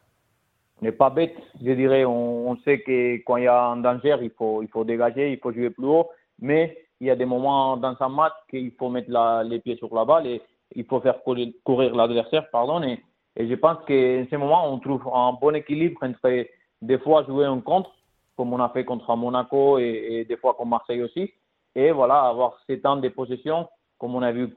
n'est 0.81 0.91
pas 0.91 1.09
bête, 1.09 1.35
je 1.61 1.71
dirais. 1.71 2.05
On, 2.05 2.49
on, 2.49 2.57
sait 2.57 2.81
que 2.81 3.17
quand 3.23 3.37
il 3.37 3.43
y 3.43 3.47
a 3.47 3.65
un 3.65 3.77
danger, 3.77 4.17
il 4.21 4.31
faut, 4.31 4.61
il 4.61 4.69
faut 4.69 4.83
dégager, 4.83 5.31
il 5.33 5.39
faut 5.39 5.51
jouer 5.51 5.69
plus 5.69 5.85
haut. 5.85 6.09
Mais 6.39 6.77
il 6.99 7.07
y 7.07 7.11
a 7.11 7.15
des 7.15 7.25
moments 7.25 7.77
dans 7.77 7.95
un 7.99 8.09
match 8.09 8.33
qu'il 8.49 8.71
faut 8.71 8.89
mettre 8.89 9.09
les 9.43 9.59
pieds 9.59 9.75
sur 9.75 9.93
la 9.93 10.05
balle 10.05 10.27
et 10.27 10.41
il 10.75 10.85
faut 10.85 11.01
faire 11.01 11.21
courir, 11.23 11.95
l'adversaire, 11.95 12.49
pardon. 12.49 12.81
Et, 12.83 12.99
et, 13.35 13.47
je 13.47 13.55
pense 13.55 13.77
qu'en 13.79 14.25
ce 14.29 14.35
moment, 14.35 14.71
on 14.71 14.79
trouve 14.79 15.07
un 15.13 15.33
bon 15.33 15.55
équilibre 15.55 16.01
entre 16.03 16.45
des 16.81 16.97
fois 16.99 17.23
jouer 17.25 17.47
en 17.47 17.61
contre, 17.61 17.91
comme 18.37 18.53
on 18.53 18.59
a 18.59 18.69
fait 18.69 18.85
contre 18.85 19.15
Monaco 19.15 19.79
et, 19.79 20.07
et 20.09 20.25
des 20.25 20.37
fois 20.37 20.53
contre 20.53 20.69
Marseille 20.69 21.03
aussi. 21.03 21.33
Et 21.75 21.91
voilà, 21.91 22.21
avoir 22.21 22.57
ces 22.67 22.79
temps 22.79 22.97
de 22.97 23.09
possession, 23.09 23.67
comme 23.97 24.15
on 24.15 24.21
a 24.21 24.31
vu 24.31 24.49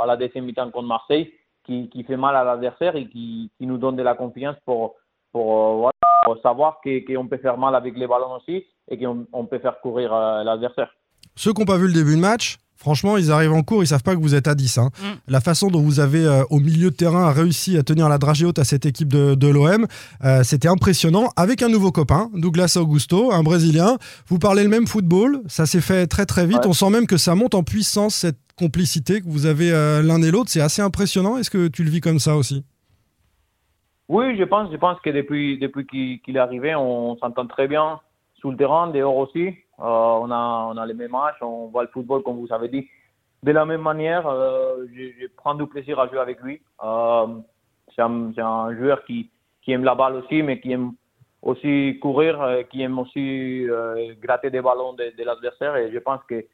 à 0.00 0.06
la 0.06 0.16
deuxième 0.16 0.44
mi-temps 0.44 0.70
contre 0.70 0.86
Marseille, 0.86 1.32
qui, 1.66 1.88
qui, 1.88 2.04
fait 2.04 2.16
mal 2.16 2.36
à 2.36 2.44
l'adversaire 2.44 2.96
et 2.96 3.06
qui, 3.08 3.50
qui, 3.58 3.66
nous 3.66 3.78
donne 3.78 3.96
de 3.96 4.02
la 4.02 4.14
confiance 4.14 4.56
pour, 4.64 4.94
pour, 5.32 5.52
euh, 5.52 5.74
voilà, 5.76 6.24
pour 6.24 6.38
savoir 6.40 6.80
qu'on 6.82 7.28
peut 7.28 7.38
faire 7.38 7.58
mal 7.58 7.74
avec 7.74 7.96
les 7.96 8.06
ballons 8.06 8.36
aussi 8.36 8.64
et 8.88 8.98
qu'on 8.98 9.26
on 9.32 9.46
peut 9.46 9.58
faire 9.58 9.80
courir 9.80 10.14
euh, 10.14 10.44
l'adversaire. 10.44 10.94
Ceux 11.34 11.52
qui 11.52 11.60
n'ont 11.60 11.66
pas 11.66 11.76
vu 11.76 11.88
le 11.88 11.92
début 11.92 12.16
de 12.16 12.20
match, 12.20 12.58
franchement, 12.76 13.16
ils 13.16 13.32
arrivent 13.32 13.52
en 13.52 13.62
cours, 13.62 13.82
ils 13.82 13.86
savent 13.86 14.02
pas 14.02 14.14
que 14.14 14.20
vous 14.20 14.34
êtes 14.34 14.48
à 14.48 14.54
10. 14.54 14.78
Hein. 14.78 14.90
Mm. 14.98 15.04
La 15.28 15.40
façon 15.40 15.68
dont 15.68 15.80
vous 15.80 16.00
avez, 16.00 16.24
euh, 16.24 16.44
au 16.50 16.60
milieu 16.60 16.90
de 16.90 16.96
terrain, 16.96 17.30
réussi 17.32 17.76
à 17.76 17.82
tenir 17.82 18.08
la 18.08 18.18
dragée 18.18 18.46
haute 18.46 18.58
à 18.58 18.64
cette 18.64 18.86
équipe 18.86 19.08
de, 19.08 19.34
de 19.34 19.48
l'OM, 19.48 19.86
euh, 20.24 20.42
c'était 20.44 20.68
impressionnant. 20.68 21.30
Avec 21.36 21.62
un 21.62 21.68
nouveau 21.68 21.92
copain, 21.92 22.30
Douglas 22.34 22.76
Augusto, 22.80 23.32
un 23.32 23.42
Brésilien. 23.42 23.96
Vous 24.28 24.38
parlez 24.38 24.62
le 24.62 24.68
même 24.68 24.86
football, 24.86 25.40
ça 25.46 25.66
s'est 25.66 25.80
fait 25.80 26.06
très 26.06 26.26
très 26.26 26.46
vite. 26.46 26.58
Ouais. 26.58 26.68
On 26.68 26.72
sent 26.72 26.90
même 26.90 27.06
que 27.06 27.16
ça 27.16 27.34
monte 27.34 27.54
en 27.54 27.62
puissance, 27.62 28.14
cette 28.14 28.38
complicité 28.56 29.20
que 29.20 29.28
vous 29.28 29.46
avez 29.46 29.72
euh, 29.72 30.02
l'un 30.02 30.22
et 30.22 30.30
l'autre. 30.30 30.50
C'est 30.50 30.60
assez 30.60 30.82
impressionnant. 30.82 31.36
Est-ce 31.36 31.50
que 31.50 31.68
tu 31.68 31.84
le 31.84 31.90
vis 31.90 32.00
comme 32.00 32.18
ça 32.18 32.36
aussi? 32.36 32.64
Oui, 34.08 34.36
je 34.38 34.44
pense, 34.44 34.70
je 34.70 34.76
pense 34.76 35.00
que 35.00 35.10
depuis, 35.10 35.58
depuis 35.58 35.86
qu'il 35.86 36.20
qu 36.20 36.32
est 36.32 36.38
arrivé, 36.38 36.74
on 36.76 37.16
s'entend 37.18 37.46
très 37.46 37.66
bien 37.66 38.00
sur 38.36 38.50
le 38.50 38.56
terrain, 38.56 38.88
dehors 38.90 39.16
aussi. 39.16 39.54
Euh, 39.78 39.84
on, 39.84 40.30
a, 40.30 40.68
on 40.72 40.76
a 40.76 40.86
les 40.86 40.94
mêmes 40.94 41.10
matchs, 41.10 41.42
on 41.42 41.66
voit 41.66 41.82
le 41.82 41.88
football, 41.88 42.22
comme 42.22 42.38
vous 42.38 42.52
avez 42.52 42.68
dit, 42.68 42.88
de 43.42 43.52
la 43.52 43.64
même 43.64 43.82
manière. 43.82 44.26
Euh, 44.26 44.86
je, 44.94 45.10
je, 45.20 45.26
prends 45.36 45.54
du 45.54 45.66
plaisir 45.66 45.98
à 46.00 46.08
jouer 46.08 46.18
avec 46.18 46.40
lui. 46.40 46.62
Euh, 46.82 47.26
c'est 47.94 48.02
un, 48.02 48.76
joueur 48.76 49.04
qui, 49.04 49.30
aime 49.68 49.84
la 49.84 49.94
balle 49.94 50.16
aussi, 50.16 50.42
mais 50.42 50.60
qui 50.60 50.72
aime 50.72 50.92
aussi 51.42 51.98
courir, 52.00 52.64
qui 52.70 52.82
aime 52.82 52.98
aussi 52.98 53.66
gratter 54.22 54.50
des 54.50 54.60
ballons 54.60 54.94
de, 54.94 55.24
l'adversaire. 55.24 55.76
Et 55.76 55.92
je 55.92 55.98
pense 55.98 56.20
que, 56.28 56.44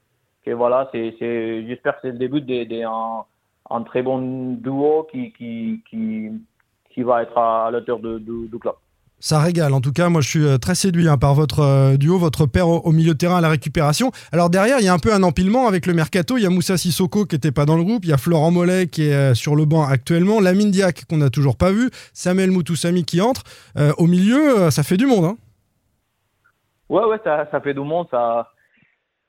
que 0.44 0.50
voilà, 0.50 0.88
j'espère 0.92 1.94
que 1.96 2.00
c'est 2.02 2.12
le 2.12 2.19
début 2.19 2.40
d'un 2.40 3.82
très 3.84 4.02
bon 4.02 4.54
duo 4.54 5.06
qui, 5.10 5.32
qui, 5.32 5.82
qui, 5.88 6.30
qui 6.91 7.02
va 7.02 7.22
être 7.22 7.36
à, 7.36 7.67
à 7.67 7.70
l'auteur 7.70 7.98
du 7.98 8.58
club 8.60 8.74
ça 9.22 9.38
régale. 9.41 9.72
En 9.72 9.81
tout 9.81 9.93
cas, 9.93 10.10
moi, 10.10 10.20
je 10.20 10.29
suis 10.29 10.58
très 10.60 10.74
séduit 10.74 11.08
hein, 11.08 11.17
par 11.17 11.32
votre 11.32 11.60
euh, 11.60 11.96
duo, 11.96 12.19
votre 12.19 12.44
père 12.44 12.69
au, 12.69 12.93
milieu 12.93 13.14
de 13.14 13.19
terrain 13.19 13.36
à 13.36 13.41
la 13.41 13.48
récupération. 13.48 14.10
Alors 14.32 14.50
derrière, 14.50 14.81
il 14.81 14.84
y 14.84 14.88
a 14.88 14.93
un 14.93 14.98
peu 14.98 15.14
un 15.14 15.22
empilement 15.22 15.67
avec 15.67 15.86
le 15.86 15.94
mercato. 15.94 16.36
Il 16.36 16.43
y 16.43 16.46
a 16.46 16.50
Moussa 16.50 16.76
Sissoko 16.76 17.24
qui 17.24 17.36
n'était 17.36 17.52
pas 17.52 17.64
dans 17.64 17.76
le 17.76 17.84
groupe. 17.84 18.05
Il 18.05 18.10
y 18.10 18.12
a 18.12 18.19
Florent 18.19 18.50
Mollet 18.50 18.88
qui 18.88 19.08
est 19.08 19.14
euh, 19.14 19.34
sur 19.34 19.56
le 19.56 19.64
banc 19.64 19.86
actuellement. 19.86 20.41
Lamine 20.41 20.70
Diak 20.70 21.06
qu'on 21.06 21.17
n'a 21.17 21.31
toujours 21.31 21.56
pas 21.56 21.72
vu. 21.72 21.88
Samuel 22.12 22.50
Moutoussami 22.50 23.05
qui 23.05 23.22
entre. 23.22 23.44
Euh, 23.79 23.93
au 23.96 24.06
milieu, 24.06 24.70
ça 24.70 24.82
fait 24.82 24.98
du 24.98 25.06
monde. 25.06 25.24
Hein. 25.24 25.36
Ouais, 26.93 27.06
ouais, 27.06 27.19
ça, 27.24 27.60
fait 27.62 27.72
du 27.72 27.81
monde. 27.81 28.06
Ça, 28.10 28.50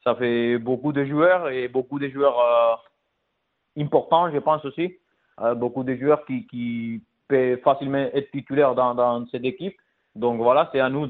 ça 0.04 0.16
fait 0.16 0.58
beaucoup 0.58 0.92
de 0.92 1.06
joueurs 1.06 1.50
et 1.50 1.70
beaucoup 1.70 1.98
de 1.98 2.10
joueurs 2.10 2.38
euh, 2.38 3.82
importants, 3.82 4.30
je 4.32 4.40
pense 4.40 4.66
aussi. 4.66 4.98
Euh, 5.42 5.56
beaucoup 5.56 5.84
de 5.84 5.96
joueurs 5.96 6.26
qui, 6.26 6.46
qui 6.48 7.02
peut 7.30 7.58
facilement 7.64 8.10
être 8.14 8.30
titulaire 8.32 8.76
dans, 8.76 8.94
dans 8.94 9.26
cette 9.28 9.46
équipe. 9.46 9.78
Donc 10.16 10.38
voilà, 10.38 10.70
c'est 10.72 10.80
à 10.80 10.90
nous 10.90 11.08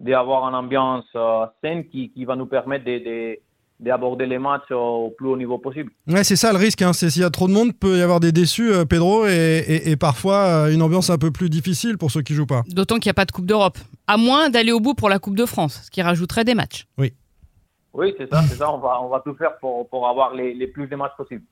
d'avoir 0.00 0.48
une 0.48 0.54
ambiance 0.54 1.04
euh, 1.14 1.46
saine 1.62 1.84
qui, 1.88 2.10
qui, 2.10 2.24
va 2.24 2.36
nous 2.36 2.46
permettre 2.46 2.84
d'aborder 3.80 4.26
les 4.26 4.38
matchs 4.38 4.70
au 4.70 5.14
plus 5.16 5.28
haut 5.28 5.36
niveau 5.36 5.58
possible. 5.58 5.90
Ouais, 6.06 6.24
c'est 6.24 6.36
ça 6.36 6.52
le 6.52 6.58
risque. 6.58 6.82
Hein. 6.82 6.92
S'il 6.92 7.20
y 7.20 7.24
a 7.24 7.30
trop 7.30 7.48
de 7.48 7.52
monde, 7.52 7.72
peut 7.78 7.98
y 7.98 8.02
avoir 8.02 8.20
des 8.20 8.32
déçus, 8.32 8.72
euh, 8.72 8.84
Pedro, 8.84 9.26
et, 9.26 9.30
et, 9.66 9.90
et, 9.90 9.96
parfois 9.96 10.36
euh, 10.46 10.72
une 10.72 10.82
ambiance 10.82 11.10
un 11.10 11.18
peu 11.18 11.30
plus 11.30 11.50
difficile 11.50 11.98
pour 11.98 12.10
ceux 12.10 12.22
qui 12.22 12.34
jouent 12.34 12.46
pas. 12.46 12.62
D'autant 12.68 12.96
qu'il 12.96 13.08
n'y 13.08 13.12
a 13.12 13.14
pas 13.14 13.26
de 13.26 13.32
Coupe 13.32 13.46
d'Europe. 13.46 13.78
À 14.06 14.16
moins 14.16 14.48
d'aller 14.48 14.72
au 14.72 14.80
bout 14.80 14.94
pour 14.94 15.08
la 15.08 15.18
Coupe 15.18 15.36
de 15.36 15.46
France, 15.46 15.82
ce 15.84 15.90
qui 15.90 16.02
rajouterait 16.02 16.44
des 16.44 16.54
matchs. 16.54 16.86
Oui. 16.98 17.12
Oui, 17.92 18.12
c'est 18.18 18.28
ça, 18.28 18.42
c'est 18.42 18.56
ça. 18.56 18.72
On 18.72 18.78
va, 18.78 19.00
on 19.02 19.08
va 19.08 19.20
tout 19.20 19.34
faire 19.34 19.56
pour, 19.58 19.88
pour 19.88 20.08
avoir 20.08 20.34
les, 20.34 20.52
les 20.52 20.66
plus 20.66 20.88
de 20.88 20.96
matchs 20.96 21.16
possibles. 21.16 21.44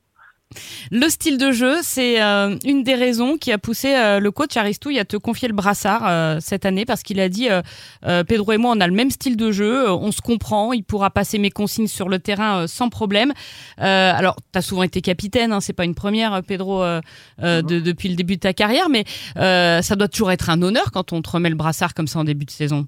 Le 0.90 1.08
style 1.08 1.38
de 1.38 1.52
jeu, 1.52 1.76
c'est 1.82 2.22
euh, 2.22 2.56
une 2.64 2.82
des 2.82 2.94
raisons 2.94 3.36
qui 3.36 3.52
a 3.52 3.58
poussé 3.58 3.94
euh, 3.94 4.20
le 4.20 4.30
coach 4.30 4.56
Aristouille 4.56 4.98
à 4.98 5.04
te 5.04 5.16
confier 5.16 5.48
le 5.48 5.54
brassard 5.54 6.02
euh, 6.06 6.36
cette 6.40 6.66
année 6.66 6.84
parce 6.84 7.02
qu'il 7.02 7.20
a 7.20 7.28
dit 7.28 7.48
euh, 7.50 8.24
Pedro 8.24 8.52
et 8.52 8.56
moi 8.56 8.72
on 8.76 8.80
a 8.80 8.86
le 8.86 8.92
même 8.92 9.10
style 9.10 9.36
de 9.36 9.50
jeu, 9.50 9.90
on 9.90 10.12
se 10.12 10.20
comprend, 10.20 10.72
il 10.72 10.84
pourra 10.84 11.10
passer 11.10 11.38
mes 11.38 11.50
consignes 11.50 11.86
sur 11.86 12.08
le 12.08 12.18
terrain 12.18 12.66
sans 12.66 12.88
problème. 12.88 13.32
alors 13.78 14.36
tu 14.52 14.58
as 14.58 14.62
souvent 14.62 14.82
été 14.82 15.00
capitaine, 15.00 15.52
hein, 15.52 15.60
c'est 15.60 15.72
pas 15.72 15.84
une 15.84 15.94
première 15.94 16.42
Pedro 16.42 16.82
de, 16.82 17.60
depuis 17.60 18.08
le 18.08 18.16
début 18.16 18.36
de 18.36 18.40
ta 18.40 18.52
carrière, 18.52 18.88
mais 18.88 19.04
ça 19.36 19.96
doit 19.96 20.08
toujours 20.08 20.30
être 20.30 20.50
un 20.50 20.60
honneur 20.62 20.90
quand 20.92 21.12
on 21.12 21.22
te 21.22 21.30
remet 21.30 21.50
le 21.50 21.56
brassard 21.56 21.94
comme 21.94 22.06
ça 22.06 22.18
en 22.18 22.24
début 22.24 22.44
de 22.44 22.50
saison. 22.50 22.86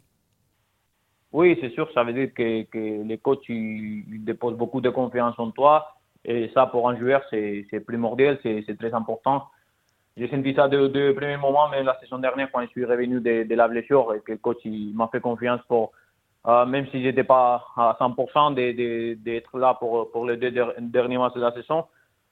Oui, 1.33 1.59
c'est 1.61 1.73
sûr, 1.73 1.89
ça 1.95 2.05
veut 2.05 2.13
dire 2.13 2.33
que, 2.33 2.63
que 2.63 3.03
les 3.03 3.19
coachs 3.19 3.49
ils, 3.49 4.05
ils 4.09 4.25
déposent 4.25 4.57
beaucoup 4.57 4.81
de 4.81 4.91
confiance 4.91 5.35
en 5.39 5.51
toi 5.51 5.94
Et 6.25 6.51
ça, 6.55 6.67
pour 6.67 6.89
un 6.89 6.97
joueur, 6.99 7.23
c'est 7.31 7.67
primordial, 7.87 8.39
c'est 8.43 8.79
très 8.79 8.95
important. 8.95 9.45
J'ai 10.17 10.29
senti 10.29 10.55
ça 10.55 10.69
de, 10.69 10.87
de 10.87 11.13
premier 11.13 11.37
moment, 11.37 11.69
mais 11.71 11.83
la 11.83 11.99
saison 12.01 12.19
dernière, 12.19 12.49
quand 12.53 12.63
je 12.63 12.69
suis 12.69 12.85
revenu 12.85 13.21
de, 13.21 13.43
de 13.43 13.55
la 13.55 13.67
blessure 13.69 14.15
et 14.15 14.21
que 14.21 14.33
le 14.33 14.39
coach 14.39 14.65
m'a 14.65 15.09
fait 15.09 15.21
confiance 15.21 15.61
pour, 15.67 15.91
euh, 16.47 16.65
même 16.67 16.87
si 16.89 17.03
j'étais 17.03 17.25
pas 17.25 17.65
à 17.77 17.97
100%, 17.99 18.53
de- 18.53 18.73
de- 18.73 19.15
d'être 19.15 19.59
là 19.59 19.75
pour, 19.75 20.11
pour 20.13 20.25
les 20.27 20.37
deux 20.37 20.53
der- 20.53 20.73
derniers 20.79 21.19
matchs 21.19 21.35
de 21.35 21.41
la 21.41 21.53
saison. 21.53 21.85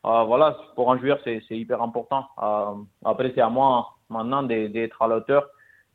Euh, 0.06 0.22
voilà, 0.24 0.56
pour 0.76 0.92
un 0.92 0.98
joueur, 0.98 1.18
c'est 1.24 1.42
hyper 1.50 1.82
important. 1.82 2.26
Euh, 2.42 2.74
après, 3.04 3.32
c'est 3.34 3.40
à 3.40 3.48
moi 3.48 3.88
maintenant 4.08 4.42
d'être 4.44 5.02
à 5.02 5.08
la 5.08 5.16
hauteur 5.16 5.48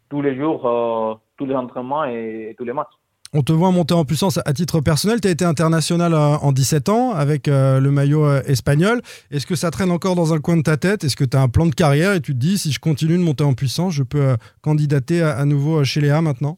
tous 0.09 0.21
les 0.21 0.35
jours, 0.35 0.65
euh, 0.65 1.15
tous 1.37 1.45
les 1.45 1.55
entraînements 1.55 2.03
et 2.05 2.53
tous 2.57 2.63
les 2.65 2.73
matchs. 2.73 2.93
On 3.39 3.43
te 3.43 3.53
voit 3.53 3.69
monter 3.69 3.93
en 3.93 4.03
puissance 4.03 4.39
à 4.43 4.51
titre 4.51 4.81
personnel. 4.81 5.21
Tu 5.21 5.27
as 5.27 5.31
été 5.31 5.45
international 5.45 6.11
euh, 6.15 6.37
en 6.41 6.51
17 6.51 6.89
ans 6.89 7.11
avec 7.11 7.47
euh, 7.47 7.79
le 7.79 7.91
maillot 7.91 8.25
euh, 8.25 8.41
espagnol. 8.47 8.99
Est-ce 9.29 9.45
que 9.45 9.53
ça 9.53 9.69
traîne 9.69 9.91
encore 9.91 10.15
dans 10.15 10.33
un 10.33 10.39
coin 10.39 10.57
de 10.57 10.63
ta 10.63 10.75
tête? 10.75 11.03
Est-ce 11.03 11.15
que 11.15 11.23
tu 11.23 11.37
as 11.37 11.41
un 11.41 11.47
plan 11.47 11.67
de 11.67 11.75
carrière 11.75 12.13
et 12.13 12.19
tu 12.19 12.33
te 12.33 12.39
dis, 12.39 12.57
si 12.57 12.71
je 12.71 12.79
continue 12.79 13.15
de 13.15 13.21
monter 13.21 13.43
en 13.43 13.53
puissance, 13.53 13.93
je 13.93 14.01
peux 14.01 14.35
candidater 14.63 15.21
à, 15.21 15.45
nouveau 15.45 15.83
chez 15.83 16.01
Léa 16.01 16.19
maintenant? 16.19 16.57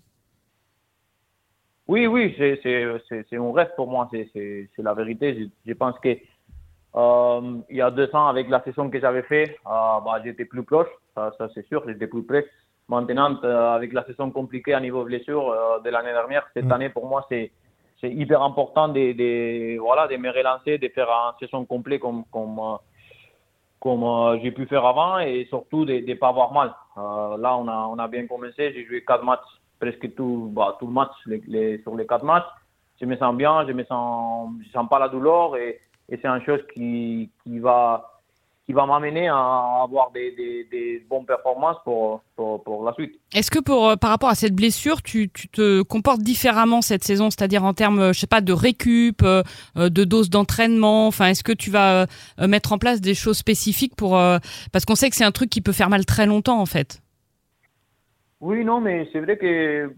Oui, 1.89 2.07
oui, 2.07 2.33
c'est- 2.37 2.61
un 2.63 3.51
rêve 3.51 3.71
pour 3.75 3.91
moi, 3.91 4.09
c'est- 4.13 4.69
la 4.77 4.93
vérité. 4.93 5.49
Je, 5.65 5.73
pense 5.73 5.99
que 5.99 6.15
il 7.69 7.75
y 7.75 7.81
a 7.81 7.91
deux 7.91 8.09
ans, 8.15 8.27
avec 8.27 8.47
la 8.47 8.63
saison 8.63 8.89
que 8.89 9.01
j'avais 9.01 9.23
fait, 9.23 9.57
bah, 9.65 10.21
j'étais 10.23 10.45
plus 10.45 10.63
proche, 10.63 10.87
ça, 11.13 11.33
ça, 11.37 11.49
c'est 11.53 11.67
sûr, 11.67 11.83
j'étais 11.85 12.07
plus 12.07 12.23
près. 12.23 12.45
Maintenant, 12.89 13.37
euh, 13.43 13.75
avec 13.75 13.93
la 13.93 14.03
saison 14.05 14.31
compliquée 14.31 14.73
à 14.73 14.79
niveau 14.79 15.03
blessure 15.03 15.47
euh, 15.49 15.79
de 15.79 15.89
l'année 15.91 16.11
dernière, 16.11 16.43
cette 16.53 16.65
Mm. 16.65 16.71
année 16.73 16.89
pour 16.89 17.05
moi, 17.07 17.25
c'est 17.29 17.51
c'est 18.01 18.09
hyper 18.11 18.41
important 18.41 18.87
de, 18.87 19.11
de, 19.11 19.77
voilà, 19.77 20.07
de 20.07 20.15
me 20.15 20.29
relancer, 20.31 20.77
de 20.77 20.87
faire 20.87 21.09
une 21.09 21.37
saison 21.39 21.65
complète 21.65 21.99
comme, 21.99 22.23
comme, 22.31 22.57
euh, 22.57 22.77
comme 23.81 24.03
euh, 24.03 24.39
j'ai 24.41 24.51
pu 24.51 24.65
faire 24.67 24.85
avant 24.85 25.19
et 25.19 25.45
surtout 25.49 25.83
de 25.85 25.95
ne 25.99 26.13
pas 26.15 26.29
avoir 26.29 26.53
mal. 26.53 26.73
Euh, 26.97 27.37
là, 27.37 27.57
on 27.57 27.67
a, 27.67 27.87
on 27.91 27.99
a 27.99 28.07
bien 28.07 28.25
commencé. 28.25 28.71
J'ai 28.73 28.85
joué 28.85 29.03
quatre 29.03 29.25
matchs, 29.25 29.41
presque 29.81 30.15
tout, 30.15 30.49
bah, 30.53 30.77
tout 30.79 30.87
le 30.87 30.93
match 30.93 31.11
les, 31.25 31.41
les- 31.47 31.81
sur 31.83 31.93
les 31.95 32.07
quatre 32.07 32.23
matchs. 32.23 32.47
Je 33.01 33.05
me 33.05 33.17
sens 33.17 33.35
bien, 33.35 33.67
je 33.67 33.73
me 33.73 33.83
sens, 33.83 34.49
je 34.65 34.69
sens 34.71 34.87
pas 34.89 34.99
la 34.99 35.09
douleur 35.09 35.57
et, 35.57 35.79
et 36.09 36.17
c'est 36.21 36.27
une 36.27 36.41
chose 36.45 36.61
qui, 36.73 37.29
qui 37.43 37.59
va, 37.59 38.18
qui 38.69 38.73
va 38.73 38.85
m'amener 38.85 39.27
à 39.27 39.81
avoir 39.81 40.11
des, 40.11 40.29
des, 40.33 40.63
des 40.65 41.03
bonnes 41.09 41.25
performances 41.25 41.77
pour, 41.83 42.21
pour, 42.35 42.63
pour 42.63 42.83
la 42.83 42.93
suite. 42.93 43.19
Est-ce 43.33 43.49
que 43.49 43.57
pour, 43.57 43.89
euh, 43.89 43.95
par 43.95 44.11
rapport 44.11 44.29
à 44.29 44.35
cette 44.35 44.53
blessure, 44.53 45.01
tu, 45.01 45.31
tu 45.31 45.47
te 45.49 45.81
comportes 45.81 46.21
différemment 46.21 46.83
cette 46.83 47.03
saison, 47.03 47.31
c'est-à-dire 47.31 47.63
en 47.63 47.73
termes, 47.73 47.99
euh, 47.99 48.13
je 48.13 48.19
sais 48.19 48.27
pas, 48.27 48.41
de 48.41 48.53
récup, 48.53 49.23
euh, 49.23 49.41
de 49.75 50.03
dose 50.03 50.29
d'entraînement? 50.29 51.07
Enfin, 51.07 51.29
est-ce 51.29 51.43
que 51.43 51.51
tu 51.51 51.71
vas 51.71 52.05
mettre 52.37 52.71
en 52.71 52.77
place 52.77 53.01
des 53.01 53.15
choses 53.15 53.39
spécifiques 53.39 53.95
pour 53.95 54.11
parce 54.71 54.85
qu'on 54.85 54.93
sait 54.93 55.09
que 55.09 55.15
c'est 55.15 55.23
un 55.23 55.31
truc 55.31 55.49
qui 55.49 55.61
peut 55.61 55.71
faire 55.71 55.89
mal 55.89 56.05
très 56.05 56.27
longtemps 56.27 56.61
en 56.61 56.67
fait. 56.67 57.01
Oui, 58.39 58.63
non, 58.63 58.81
mais 58.81 59.09
c'est 59.11 59.19
vrai 59.19 59.37
que 59.37 59.91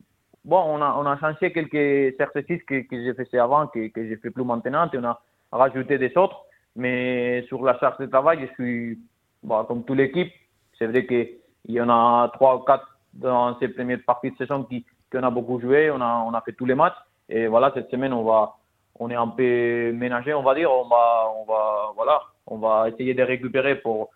bon, 0.45 0.63
on 0.65 0.81
a, 0.81 0.95
on 0.97 1.05
a 1.05 1.19
changé 1.19 1.51
quelques 1.51 1.75
exercices 1.75 2.63
que, 2.65 2.87
que 2.87 3.03
j'ai 3.03 3.13
fait 3.13 3.37
avant, 3.37 3.67
que, 3.67 3.89
que 3.89 4.07
je 4.07 4.15
fais 4.15 4.29
plus 4.29 4.45
maintenant, 4.45 4.89
et 4.93 4.97
on 4.97 5.03
a 5.03 5.19
rajouté 5.51 5.97
des 5.97 6.13
autres. 6.15 6.45
Mais 6.75 7.43
sur 7.47 7.63
la 7.63 7.77
charge 7.79 7.97
de 7.99 8.05
travail, 8.05 8.47
je 8.47 8.53
suis 8.53 8.99
bon, 9.43 9.63
comme 9.65 9.83
toute 9.83 9.97
l'équipe. 9.97 10.31
C'est 10.77 10.87
vrai 10.87 11.05
qu'il 11.05 11.37
y 11.67 11.81
en 11.81 11.89
a 11.89 12.29
trois 12.33 12.55
ou 12.55 12.59
quatre 12.59 12.87
dans 13.13 13.57
ces 13.59 13.67
premières 13.67 14.03
parties 14.05 14.31
de 14.31 14.37
saison 14.37 14.63
qui, 14.63 14.83
qui 14.83 15.17
on 15.17 15.23
a 15.23 15.29
beaucoup 15.29 15.59
joué, 15.59 15.91
on 15.91 15.99
a, 16.01 16.23
on 16.25 16.33
a 16.33 16.41
fait 16.41 16.53
tous 16.53 16.65
les 16.65 16.75
matchs. 16.75 16.95
Et 17.29 17.47
voilà, 17.47 17.71
cette 17.73 17.89
semaine, 17.91 18.13
on 18.13 18.23
va, 18.23 18.55
on 18.99 19.09
est 19.09 19.15
un 19.15 19.27
peu 19.27 19.91
ménagé, 19.91 20.33
on 20.33 20.43
va 20.43 20.55
dire. 20.55 20.71
On 20.71 20.87
va, 20.87 21.31
on 21.37 21.43
va, 21.43 21.91
voilà, 21.95 22.21
on 22.47 22.57
va 22.57 22.89
essayer 22.89 23.13
de 23.13 23.23
récupérer 23.23 23.75
pour, 23.75 24.09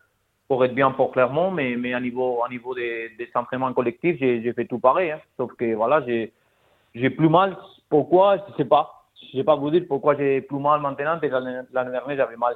pour 0.47 0.63
être 0.63 0.74
bien 0.74 0.91
pour 0.91 1.12
Clermont, 1.12 1.51
mais, 1.51 1.75
mais 1.75 1.93
à 1.93 2.00
niveau, 2.00 2.43
à 2.43 2.50
niveau 2.50 2.74
des, 2.74 3.09
des 3.17 3.29
entraînements 3.35 3.74
collectifs, 3.74 4.17
j'ai 4.17 4.53
fait 4.53 4.65
tout 4.65 4.79
pareil. 4.79 5.12
hein. 5.12 5.19
Sauf 5.38 5.53
que 5.53 5.74
voilà, 5.75 6.03
j'ai 6.05 7.09
plus 7.09 7.29
mal. 7.29 7.57
Pourquoi? 7.89 8.38
Je 8.38 8.53
sais 8.57 8.65
pas. 8.65 8.95
Je 9.22 9.38
sais 9.38 9.43
pas 9.43 9.55
vous 9.55 9.72
dire 9.72 9.84
pourquoi 9.88 10.15
j'ai 10.15 10.41
plus 10.41 10.60
mal 10.60 10.81
maintenant. 10.81 11.19
Et 11.22 11.29
L'année 11.29 11.63
dernière, 11.74 12.17
j'avais 12.17 12.38
mal 12.38 12.55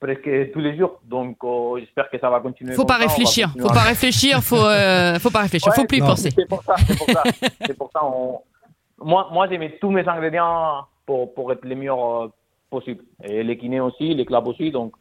presque 0.00 0.52
tous 0.52 0.60
les 0.60 0.76
jours. 0.76 1.00
Donc, 1.04 1.36
euh, 1.44 1.78
j'espère 1.78 2.10
que 2.10 2.18
ça 2.18 2.30
va 2.30 2.40
continuer. 2.40 2.74
Faut 2.74 2.84
pas 2.84 2.96
réfléchir, 2.96 3.48
continuer 3.48 3.68
faut 3.68 3.74
pas 3.74 3.82
réfléchir, 3.82 4.42
faut 4.42 4.56
euh, 4.56 5.18
faut 5.18 5.30
pas 5.30 5.42
réfléchir, 5.42 5.72
faut 5.74 5.82
Ouais, 5.82 5.86
plus 5.86 5.98
y 5.98 6.00
penser. 6.00 6.30
C'est 6.30 6.48
pour 6.48 6.62
ça, 6.62 6.74
c'est 6.78 6.96
pour 6.96 7.10
ça. 7.10 7.22
pour 7.78 7.90
ça. 7.92 8.04
On... 8.04 8.40
Moi, 9.02 9.28
moi 9.30 9.48
j'ai 9.48 9.58
mis 9.58 9.70
tous 9.80 9.90
mes 9.90 10.06
ingrédients 10.08 10.86
pour, 11.06 11.32
pour 11.34 11.52
être 11.52 11.64
le 11.64 11.74
meilleur 11.74 12.22
euh, 12.22 12.28
possible. 12.70 13.04
Et 13.22 13.42
les 13.42 13.56
kinés 13.58 13.80
aussi, 13.80 14.14
les 14.14 14.24
clubs 14.24 14.46
aussi. 14.46 14.70
Donc, 14.70 14.94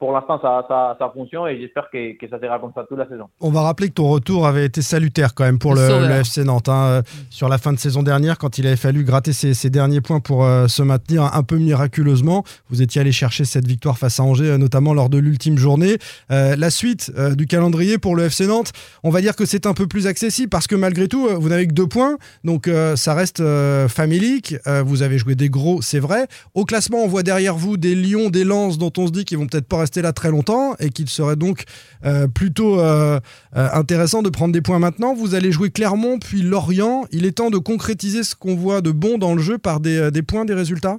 pour 0.00 0.12
l'instant, 0.12 0.40
ça, 0.42 0.64
ça, 0.66 0.96
ça 0.98 1.10
fonctionne 1.14 1.46
et 1.48 1.60
j'espère 1.60 1.84
que, 1.92 2.18
que 2.18 2.28
ça 2.28 2.40
sera 2.40 2.58
comme 2.58 2.72
ça 2.74 2.84
toute 2.88 2.98
la 2.98 3.06
saison. 3.06 3.26
On 3.40 3.50
va 3.50 3.60
rappeler 3.62 3.88
que 3.90 3.94
ton 3.94 4.08
retour 4.08 4.46
avait 4.46 4.64
été 4.64 4.82
salutaire 4.82 5.34
quand 5.34 5.44
même 5.44 5.58
pour 5.58 5.74
Le 5.74 5.82
le, 5.82 5.88
sauveur. 5.88 6.08
le 6.08 6.14
FC 6.16 6.42
Nantes. 6.42 6.68
hein, 6.70 6.86
euh, 6.88 7.02
sur 7.28 7.48
la 7.48 7.58
fin 7.58 7.72
de 7.72 7.78
saison 7.78 8.02
dernière, 8.02 8.38
quand 8.38 8.58
il 8.58 8.66
avait 8.66 8.76
fallu 8.76 9.04
gratter 9.04 9.32
ses, 9.34 9.54
ses 9.54 9.68
derniers 9.70 10.00
points 10.00 10.20
pour 10.20 10.44
euh, 10.44 10.66
se 10.68 10.82
maintenir 10.82 11.22
un 11.34 11.42
peu 11.42 11.58
miraculeusement, 11.58 12.44
vous 12.70 12.80
étiez 12.82 13.00
allé 13.02 13.12
chercher 13.12 13.44
cette 13.44 13.66
victoire 13.66 13.98
face 13.98 14.18
à 14.20 14.22
Angers, 14.24 14.50
euh, 14.52 14.58
notamment 14.58 14.94
lors 14.94 15.10
de 15.10 15.18
l'ultime 15.18 15.58
journée. 15.58 15.98
Euh, 16.30 16.56
la 16.56 16.70
suite 16.70 17.12
euh, 17.18 17.34
du 17.34 17.46
calendrier 17.46 17.98
pour 17.98 18.16
le 18.16 18.24
FC 18.24 18.46
Nantes, 18.46 18.72
on 19.04 19.10
va 19.10 19.20
dire 19.20 19.36
que 19.36 19.44
c'est 19.44 19.66
un 19.66 19.74
peu 19.74 19.86
plus 19.86 20.06
accessible 20.06 20.48
parce 20.48 20.66
que 20.66 20.76
malgré 20.76 21.08
tout, 21.08 21.28
vous 21.28 21.48
n'avez 21.50 21.66
que 21.66 21.74
deux 21.74 21.86
points, 21.86 22.16
donc 22.42 22.68
euh, 22.68 22.96
ça 22.96 23.12
reste 23.12 23.40
euh, 23.40 23.86
familique. 23.88 24.54
Euh, 24.66 24.82
vous 24.82 25.02
avez 25.02 25.18
joué 25.18 25.34
des 25.34 25.50
gros, 25.50 25.82
c'est 25.82 25.98
vrai. 25.98 26.26
Au 26.54 26.64
classement, 26.64 26.98
on 27.04 27.08
voit 27.08 27.22
derrière 27.22 27.54
vous 27.56 27.76
des 27.76 27.94
Lions, 27.94 28.30
des 28.30 28.44
Lances 28.44 28.78
dont 28.78 28.92
on 28.96 29.06
se 29.06 29.12
dit 29.12 29.24
qu'ils 29.24 29.36
vont 29.36 29.46
peut-être 29.46 29.66
pas 29.68 29.78
rester 29.78 29.89
là 29.96 30.12
très 30.12 30.30
longtemps 30.30 30.74
et 30.78 30.90
qu'il 30.90 31.08
serait 31.08 31.36
donc 31.36 31.64
euh, 32.04 32.28
plutôt 32.28 32.78
euh, 32.80 33.18
euh, 33.56 33.68
intéressant 33.74 34.22
de 34.22 34.30
prendre 34.30 34.52
des 34.52 34.62
points 34.62 34.78
maintenant. 34.78 35.14
Vous 35.14 35.34
allez 35.34 35.50
jouer 35.50 35.70
Clermont 35.70 36.18
puis 36.18 36.42
Lorient. 36.42 37.04
Il 37.12 37.26
est 37.26 37.36
temps 37.36 37.50
de 37.50 37.58
concrétiser 37.58 38.22
ce 38.22 38.34
qu'on 38.36 38.54
voit 38.54 38.80
de 38.80 38.92
bon 38.92 39.18
dans 39.18 39.34
le 39.34 39.40
jeu 39.40 39.58
par 39.58 39.80
des, 39.80 40.22
points, 40.22 40.44
des 40.44 40.54
résultats. 40.54 40.98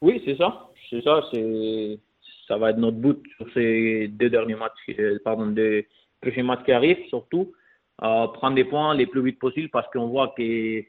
Oui, 0.00 0.22
c'est 0.24 0.36
ça. 0.36 0.68
C'est 0.90 1.02
ça. 1.02 1.20
C'est 1.32 1.98
ça 2.48 2.58
va 2.58 2.70
être 2.70 2.78
notre 2.78 2.98
but 2.98 3.18
sur 3.36 3.46
ces 3.54 4.06
deux 4.08 4.28
derniers 4.28 4.54
matchs, 4.54 4.94
pardon, 5.24 5.46
deux 5.46 5.84
prochains 6.20 6.42
matchs 6.42 6.62
qui 6.66 6.72
arrivent, 6.72 6.98
surtout 7.08 7.52
prendre 7.96 8.54
des 8.54 8.64
points 8.64 8.94
les 8.94 9.06
plus 9.06 9.22
vite 9.22 9.38
possible 9.38 9.70
parce 9.70 9.90
qu'on 9.90 10.08
voit 10.08 10.34
que 10.36 10.84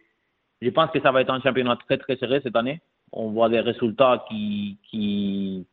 je 0.62 0.70
pense 0.70 0.92
que 0.92 1.00
ça 1.02 1.12
va 1.12 1.22
être 1.22 1.30
un 1.30 1.42
championnat 1.42 1.78
très 1.88 1.98
très 1.98 2.18
serré 2.18 2.42
cette 2.44 2.56
année. 2.56 2.82
On 3.12 3.30
voit 3.30 3.50
des 3.50 3.60
résultats 3.60 4.26
qui 4.30 4.78
qui 4.90 5.66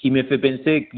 qui 0.00 0.10
me 0.10 0.22
fait 0.22 0.38
penser 0.38 0.88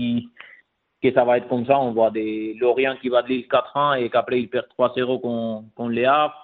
que 1.03 1.13
ça 1.13 1.25
va 1.25 1.39
être 1.39 1.49
comme 1.49 1.67
ça. 1.67 1.79
On 1.79 1.93
voit 1.93 2.11
des 2.11 2.55
Lorient 2.55 2.97
qui 3.01 3.09
va 3.09 3.23
de 3.23 3.29
Lille 3.29 3.49
4 3.49 3.77
ans 3.77 3.95
et 3.95 4.09
qu'après 4.09 4.41
ils 4.41 4.49
perdent 4.49 4.69
3-0 4.79 5.21
contre, 5.21 5.75
contre 5.75 5.91
les 5.91 6.05
Havre. 6.05 6.35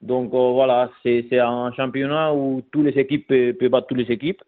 Donc 0.00 0.34
euh, 0.34 0.50
voilà, 0.52 0.90
c'est 1.04 1.38
un 1.38 1.72
championnat 1.72 2.34
où 2.34 2.62
toutes 2.72 2.86
les 2.86 2.98
équipes 2.98 3.28
peuvent, 3.28 3.70
battre 3.70 3.86
toutes 3.86 3.98
les 3.98 4.12
équipes. 4.12 4.42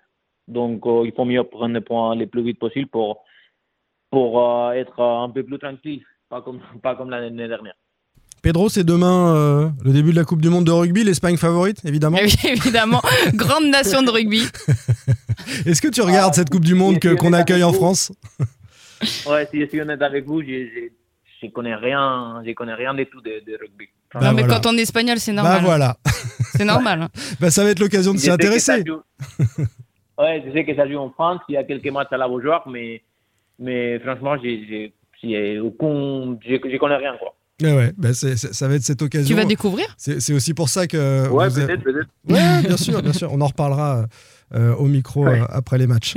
Donc 0.49 0.85
euh, 0.87 1.05
il 1.07 1.13
faut 1.13 1.25
mieux 1.25 1.45
prendre 1.45 1.75
les 1.75 1.81
points 1.81 2.17
les 2.17 2.27
plus 2.27 2.43
vite 2.43 2.59
possible 2.59 2.91
pour, 2.91 3.25
pour 4.11 4.43
euh, 4.43 4.73
être 4.73 5.01
un 5.01 5.31
peu 5.31 5.45
plus 5.45 5.59
tranquille, 5.59 6.05
pas 6.29 6.43
comme, 6.43 6.61
pas 6.83 6.97
comme 6.97 7.11
l'année 7.11 7.49
dernière. 7.49 7.77
Pedro, 8.45 8.69
c'est 8.69 8.85
demain 8.85 9.35
euh, 9.35 9.71
le 9.87 9.93
début 9.93 10.11
de 10.11 10.17
la 10.17 10.25
Coupe 10.25 10.43
du 10.43 10.51
Monde 10.51 10.67
de 10.67 10.71
rugby, 10.71 11.03
l'Espagne 11.03 11.39
favorite, 11.39 11.79
évidemment. 11.87 12.19
Eh 12.21 12.27
oui, 12.27 12.35
évidemment, 12.45 13.01
grande 13.35 13.65
nation 13.71 14.03
de 14.03 14.11
rugby. 14.11 14.43
Est-ce 15.67 15.81
que 15.81 15.89
tu 15.89 16.03
regardes 16.03 16.33
Ah, 16.33 16.37
cette 16.37 16.51
Coupe 16.51 16.65
du 16.65 16.75
Monde 16.75 16.99
que- 16.99 17.13
si 17.13 17.17
qu'on 17.17 17.33
accueille 17.33 17.65
en 17.65 17.71
vous. 17.71 17.77
France 17.79 18.13
Ouais, 19.27 19.49
si 19.51 19.61
je 19.63 19.67
suis 19.67 19.81
honnête 19.81 20.03
avec 20.03 20.27
vous, 20.27 20.43
je, 20.43 20.47
je, 20.47 20.89
je 21.43 21.51
connais 21.53 21.75
rien, 21.75 22.43
je 22.47 22.53
connais 22.53 22.75
rien 22.75 22.93
du 22.93 23.07
tout 23.07 23.23
de, 23.23 23.43
de 23.47 23.59
rugby. 23.59 23.87
Bah 24.13 24.21
non, 24.21 24.33
mais 24.35 24.43
voilà. 24.43 24.61
quand 24.61 24.71
on 24.71 24.77
est 24.77 24.83
espagnol, 24.83 25.19
c'est 25.19 25.33
Bah 25.33 25.43
normal. 25.43 25.63
voilà, 25.65 25.97
C'est 26.55 26.65
normal. 26.67 27.09
bah, 27.41 27.51
ça 27.51 27.65
va 27.65 27.71
être 27.71 27.81
l'occasion 27.81 28.13
de 28.13 28.19
Je 28.19 28.25
s'y 28.25 28.31
intéresser. 28.31 28.85
joue- 28.87 29.01
ouais, 30.19 30.43
je 30.47 30.53
sais 30.53 30.67
que 30.67 30.77
ça 30.77 30.87
joue 30.87 30.99
en 30.99 31.11
France, 31.11 31.41
il 31.49 31.55
y 31.55 31.57
a 31.57 31.65
quelques 31.65 31.89
matchs 31.91 32.13
à 32.13 32.19
la 32.19 32.29
Beaujoire, 32.29 32.69
mais, 32.69 33.03
mais 33.59 33.99
franchement, 34.01 34.37
j'ai, 34.43 34.65
j'ai, 34.69 34.93
j'ai 35.23 35.59
aucun, 35.61 36.37
je, 36.47 36.57
je 36.57 36.77
connais 36.77 36.97
rien, 36.97 37.15
quoi. 37.19 37.35
Ouais, 37.63 37.73
ouais, 37.73 37.93
bah, 37.97 38.13
c'est- 38.15 38.37
c'est- 38.37 38.53
ça 38.53 38.67
va 38.67 38.75
être 38.75 38.83
cette 38.83 38.99
Tu 38.99 39.05
occasion. 39.05 39.37
vas 39.37 39.45
découvrir? 39.45 39.87
C'est 39.97 40.21
c'est 40.21 40.33
aussi 40.33 40.55
pour 40.55 40.69
ça 40.69 40.87
que. 40.89 41.29
Ouais, 41.29 41.49
vous- 41.49 41.61
peut-être, 41.61 41.83
peut-être. 41.85 42.09
Ouais, 42.29 42.63
bien 42.67 42.77
sûr, 42.77 43.01
bien 43.01 43.13
sûr. 43.13 43.33
On 43.33 43.41
en 43.41 43.47
reparlera 43.47 44.07
euh, 44.55 44.75
au 44.75 44.87
micro 44.87 45.25
Ouais. 45.25 45.41
euh, 45.41 45.45
après 45.51 45.79
les 45.79 45.87
matchs. 45.87 46.15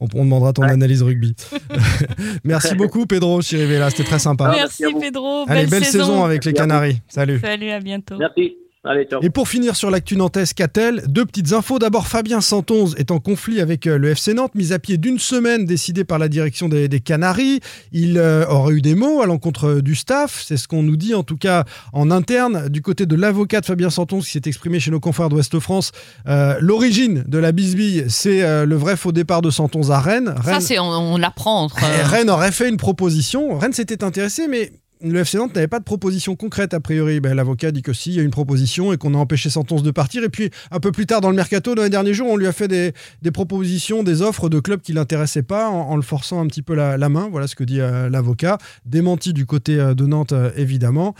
On, 0.00 0.06
on 0.14 0.24
demandera 0.24 0.52
ton 0.52 0.62
Ouais. 0.62 0.70
analyse 0.70 1.02
rugby. 1.02 1.34
Merci 2.44 2.74
beaucoup, 2.74 3.06
Pedro 3.06 3.40
Chirivella. 3.42 3.90
C'était 3.90 4.04
très 4.04 4.18
sympa. 4.18 4.50
Ah, 4.52 4.56
merci. 4.56 4.84
Pedro, 5.00 5.44
Allez, 5.48 5.62
belle, 5.62 5.70
belle 5.70 5.84
saison, 5.84 6.22
avec 6.24 6.44
les 6.44 6.52
Merci. 6.52 6.68
Canaries. 6.68 7.00
Salut. 7.08 7.40
Salut, 7.40 7.70
à 7.70 7.80
bientôt. 7.80 8.16
Merci. 8.18 8.56
Allez, 8.84 9.04
ciao. 9.04 9.20
Et 9.22 9.30
pour 9.30 9.48
finir 9.48 9.76
sur 9.76 9.90
l'actu 9.90 10.16
nantaise 10.16 10.52
Catel, 10.52 11.02
deux 11.08 11.24
petites 11.24 11.52
infos. 11.52 11.78
D'abord, 11.78 12.06
Fabien 12.06 12.40
Santonze 12.40 12.94
est 12.98 13.10
en 13.10 13.18
conflit 13.18 13.60
avec 13.60 13.86
euh, 13.86 13.98
le 13.98 14.10
FC 14.10 14.34
Nantes, 14.34 14.54
mis 14.54 14.72
à 14.72 14.78
pied 14.78 14.98
d'une 14.98 15.18
semaine 15.18 15.64
décidée 15.64 16.04
par 16.04 16.18
la 16.18 16.28
direction 16.28 16.68
des, 16.68 16.88
des 16.88 17.00
Canaries. 17.00 17.60
Il 17.92 18.18
euh, 18.18 18.46
aurait 18.46 18.74
eu 18.74 18.82
des 18.82 18.94
mots 18.94 19.22
à 19.22 19.26
l'encontre 19.26 19.80
du 19.80 19.94
staff, 19.94 20.42
c'est 20.44 20.56
ce 20.56 20.68
qu'on 20.68 20.82
nous 20.82 20.96
dit 20.96 21.14
en 21.14 21.22
tout 21.22 21.36
cas 21.36 21.64
en 21.92 22.10
interne. 22.10 22.68
Du 22.68 22.82
côté 22.82 23.06
de 23.06 23.16
l'avocat 23.16 23.60
de 23.60 23.66
Fabien 23.66 23.90
Santonze 23.90 24.26
qui 24.26 24.32
s'est 24.32 24.42
exprimé 24.46 24.80
chez 24.80 24.90
nos 24.90 25.00
confrères 25.00 25.28
d'Ouest 25.28 25.58
France, 25.58 25.92
euh, 26.28 26.56
l'origine 26.60 27.24
de 27.26 27.38
la 27.38 27.52
bisbille, 27.52 28.04
c'est 28.08 28.42
euh, 28.42 28.66
le 28.66 28.76
vrai 28.76 28.96
faux 28.96 29.12
départ 29.12 29.42
de 29.42 29.50
Santonze 29.50 29.90
à 29.90 30.00
Rennes. 30.00 30.34
Ça, 30.44 30.60
c'est 30.60 30.78
on, 30.78 30.84
on 30.84 31.16
l'apprend 31.16 31.62
entre. 31.62 31.78
Eh, 31.80 32.00
euh, 32.00 32.06
Rennes 32.06 32.30
aurait 32.30 32.52
fait 32.52 32.68
une 32.68 32.76
proposition. 32.76 33.58
Rennes 33.58 33.72
s'était 33.72 34.04
intéressé, 34.04 34.48
mais 34.48 34.72
le 35.12 35.20
FC 35.20 35.38
Nantes 35.38 35.54
n'avait 35.54 35.68
pas 35.68 35.78
de 35.78 35.84
proposition 35.84 36.36
concrète 36.36 36.74
a 36.74 36.80
priori. 36.80 37.20
Ben, 37.20 37.34
L'avocat 37.34 37.70
dit 37.70 37.82
que 37.82 37.92
si, 37.92 38.10
il 38.10 38.16
y 38.16 38.20
a 38.20 38.22
une 38.22 38.30
proposition 38.30 38.92
et 38.92 38.96
qu'on 38.96 39.14
a 39.14 39.18
empêché 39.18 39.50
Santos 39.50 39.80
de 39.80 39.90
partir. 39.90 40.24
Et 40.24 40.28
puis, 40.28 40.50
un 40.70 40.80
peu 40.80 40.92
plus 40.92 41.06
tard 41.06 41.20
dans 41.20 41.30
le 41.30 41.36
mercato, 41.36 41.74
dans 41.74 41.82
les 41.82 41.90
derniers 41.90 42.14
jours, 42.14 42.28
on 42.28 42.36
lui 42.36 42.46
a 42.46 42.52
fait 42.52 42.68
des, 42.68 42.92
des 43.22 43.30
propositions, 43.30 44.02
des 44.02 44.22
offres 44.22 44.48
de 44.48 44.60
clubs 44.60 44.80
qui 44.80 44.92
l'intéressaient 44.92 45.42
pas 45.42 45.68
en, 45.68 45.90
en 45.90 45.96
le 45.96 46.02
forçant 46.02 46.40
un 46.40 46.46
petit 46.46 46.62
peu 46.62 46.74
la, 46.74 46.96
la 46.96 47.08
main. 47.08 47.28
Voilà 47.30 47.46
ce 47.46 47.54
que 47.54 47.64
dit 47.64 47.80
euh, 47.80 48.08
l'avocat. 48.08 48.58
Démenti 48.86 49.32
du 49.32 49.46
côté 49.46 49.78
euh, 49.78 49.94
de 49.94 50.06
Nantes, 50.06 50.32
euh, 50.32 50.50
évidemment. 50.56 51.14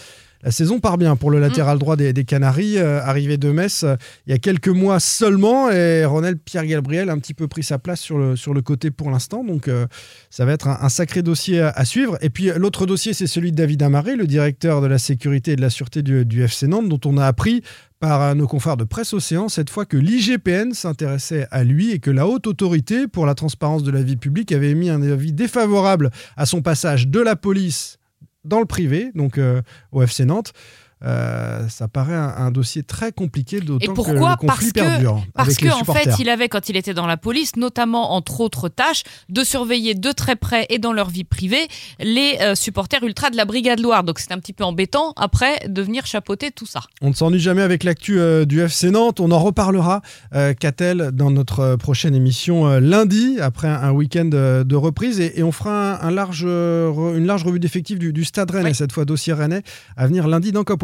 La 0.44 0.50
saison 0.50 0.78
part 0.78 0.98
bien 0.98 1.16
pour 1.16 1.30
le 1.30 1.40
latéral 1.40 1.78
droit 1.78 1.96
des, 1.96 2.12
des 2.12 2.24
Canaries, 2.24 2.76
euh, 2.76 3.00
arrivé 3.02 3.38
de 3.38 3.50
Metz 3.50 3.82
euh, 3.82 3.96
il 4.26 4.30
y 4.30 4.34
a 4.34 4.38
quelques 4.38 4.68
mois 4.68 5.00
seulement, 5.00 5.70
et 5.70 6.04
Ronald 6.04 6.38
Pierre-Gabriel 6.38 7.08
a 7.08 7.14
un 7.14 7.18
petit 7.18 7.32
peu 7.32 7.48
pris 7.48 7.62
sa 7.62 7.78
place 7.78 7.98
sur 7.98 8.18
le, 8.18 8.36
sur 8.36 8.52
le 8.52 8.60
côté 8.60 8.90
pour 8.90 9.10
l'instant, 9.10 9.42
donc 9.42 9.68
euh, 9.68 9.86
ça 10.28 10.44
va 10.44 10.52
être 10.52 10.68
un, 10.68 10.76
un 10.82 10.90
sacré 10.90 11.22
dossier 11.22 11.62
à, 11.62 11.70
à 11.70 11.86
suivre. 11.86 12.18
Et 12.20 12.28
puis 12.28 12.50
l'autre 12.56 12.84
dossier, 12.84 13.14
c'est 13.14 13.26
celui 13.26 13.52
de 13.52 13.56
David 13.56 13.82
Amaré, 13.82 14.16
le 14.16 14.26
directeur 14.26 14.82
de 14.82 14.86
la 14.86 14.98
sécurité 14.98 15.52
et 15.52 15.56
de 15.56 15.62
la 15.62 15.70
sûreté 15.70 16.02
du, 16.02 16.26
du 16.26 16.42
FC 16.42 16.66
Nantes, 16.66 16.90
dont 16.90 17.00
on 17.06 17.16
a 17.16 17.24
appris 17.24 17.62
par 17.98 18.34
nos 18.34 18.46
confrères 18.46 18.76
de 18.76 18.84
Presse 18.84 19.14
Océan 19.14 19.48
cette 19.48 19.70
fois 19.70 19.86
que 19.86 19.96
l'IGPN 19.96 20.74
s'intéressait 20.74 21.46
à 21.52 21.64
lui 21.64 21.90
et 21.92 22.00
que 22.00 22.10
la 22.10 22.26
haute 22.26 22.46
autorité 22.46 23.08
pour 23.08 23.24
la 23.24 23.34
transparence 23.34 23.82
de 23.82 23.90
la 23.90 24.02
vie 24.02 24.16
publique 24.16 24.52
avait 24.52 24.72
émis 24.72 24.90
un 24.90 25.00
avis 25.00 25.32
défavorable 25.32 26.10
à 26.36 26.44
son 26.44 26.60
passage 26.60 27.08
de 27.08 27.20
la 27.20 27.34
police 27.34 27.96
dans 28.44 28.60
le 28.60 28.66
privé, 28.66 29.10
donc 29.14 29.38
euh, 29.38 29.62
au 29.92 30.02
FC 30.02 30.24
Nantes. 30.24 30.52
Euh, 31.04 31.68
ça 31.68 31.88
paraît 31.88 32.14
un, 32.14 32.34
un 32.38 32.50
dossier 32.50 32.82
très 32.82 33.12
compliqué, 33.12 33.60
d'autant 33.60 33.86
que 33.86 33.92
pourquoi 33.92 34.30
le 34.30 34.36
conflit 34.36 34.46
Parce 34.46 34.66
que, 34.72 34.80
perdure 34.80 35.22
parce 35.34 35.48
avec 35.48 35.58
que 35.60 35.64
les 35.66 35.70
en 35.72 35.84
fait, 35.84 36.10
il 36.18 36.28
avait, 36.30 36.48
quand 36.48 36.68
il 36.68 36.76
était 36.76 36.94
dans 36.94 37.06
la 37.06 37.16
police, 37.16 37.56
notamment 37.56 38.12
entre 38.14 38.40
autres 38.40 38.68
tâches, 38.68 39.02
de 39.28 39.44
surveiller 39.44 39.94
de 39.94 40.12
très 40.12 40.36
près 40.36 40.66
et 40.70 40.78
dans 40.78 40.92
leur 40.92 41.10
vie 41.10 41.24
privée 41.24 41.66
les 42.00 42.38
euh, 42.40 42.54
supporters 42.54 43.02
ultra 43.02 43.30
de 43.30 43.36
la 43.36 43.44
Brigade 43.44 43.80
Loire. 43.80 44.04
Donc 44.04 44.18
c'est 44.18 44.32
un 44.32 44.38
petit 44.38 44.52
peu 44.52 44.64
embêtant 44.64 45.12
après 45.16 45.66
de 45.68 45.82
venir 45.82 46.06
chapeauter 46.06 46.50
tout 46.50 46.66
ça. 46.66 46.80
On 47.02 47.10
ne 47.10 47.14
s'ennuie 47.14 47.40
jamais 47.40 47.62
avec 47.62 47.84
l'actu 47.84 48.18
euh, 48.18 48.44
du 48.44 48.60
FC 48.60 48.90
Nantes. 48.90 49.20
On 49.20 49.30
en 49.30 49.38
reparlera, 49.38 50.00
Catel, 50.60 51.10
dans 51.12 51.30
notre 51.30 51.76
prochaine 51.76 52.14
émission 52.14 52.78
lundi, 52.78 53.38
après 53.40 53.68
un, 53.68 53.74
un 53.74 53.90
week-end 53.90 54.24
de 54.26 54.74
reprise. 54.76 55.20
Et, 55.20 55.38
et 55.40 55.42
on 55.42 55.52
fera 55.52 56.02
un, 56.04 56.10
large, 56.10 56.44
une 56.44 57.26
large 57.26 57.44
revue 57.44 57.60
d'effectifs 57.60 57.98
du, 57.98 58.12
du 58.12 58.24
Stade 58.24 58.50
Rennais, 58.50 58.70
Oui. 58.70 58.74
cette 58.74 58.92
fois 58.92 59.04
dossier 59.04 59.32
Rennais, 59.32 59.62
à 59.96 60.06
venir 60.06 60.28
lundi 60.28 60.52
dans 60.52 60.64
Cop 60.64 60.83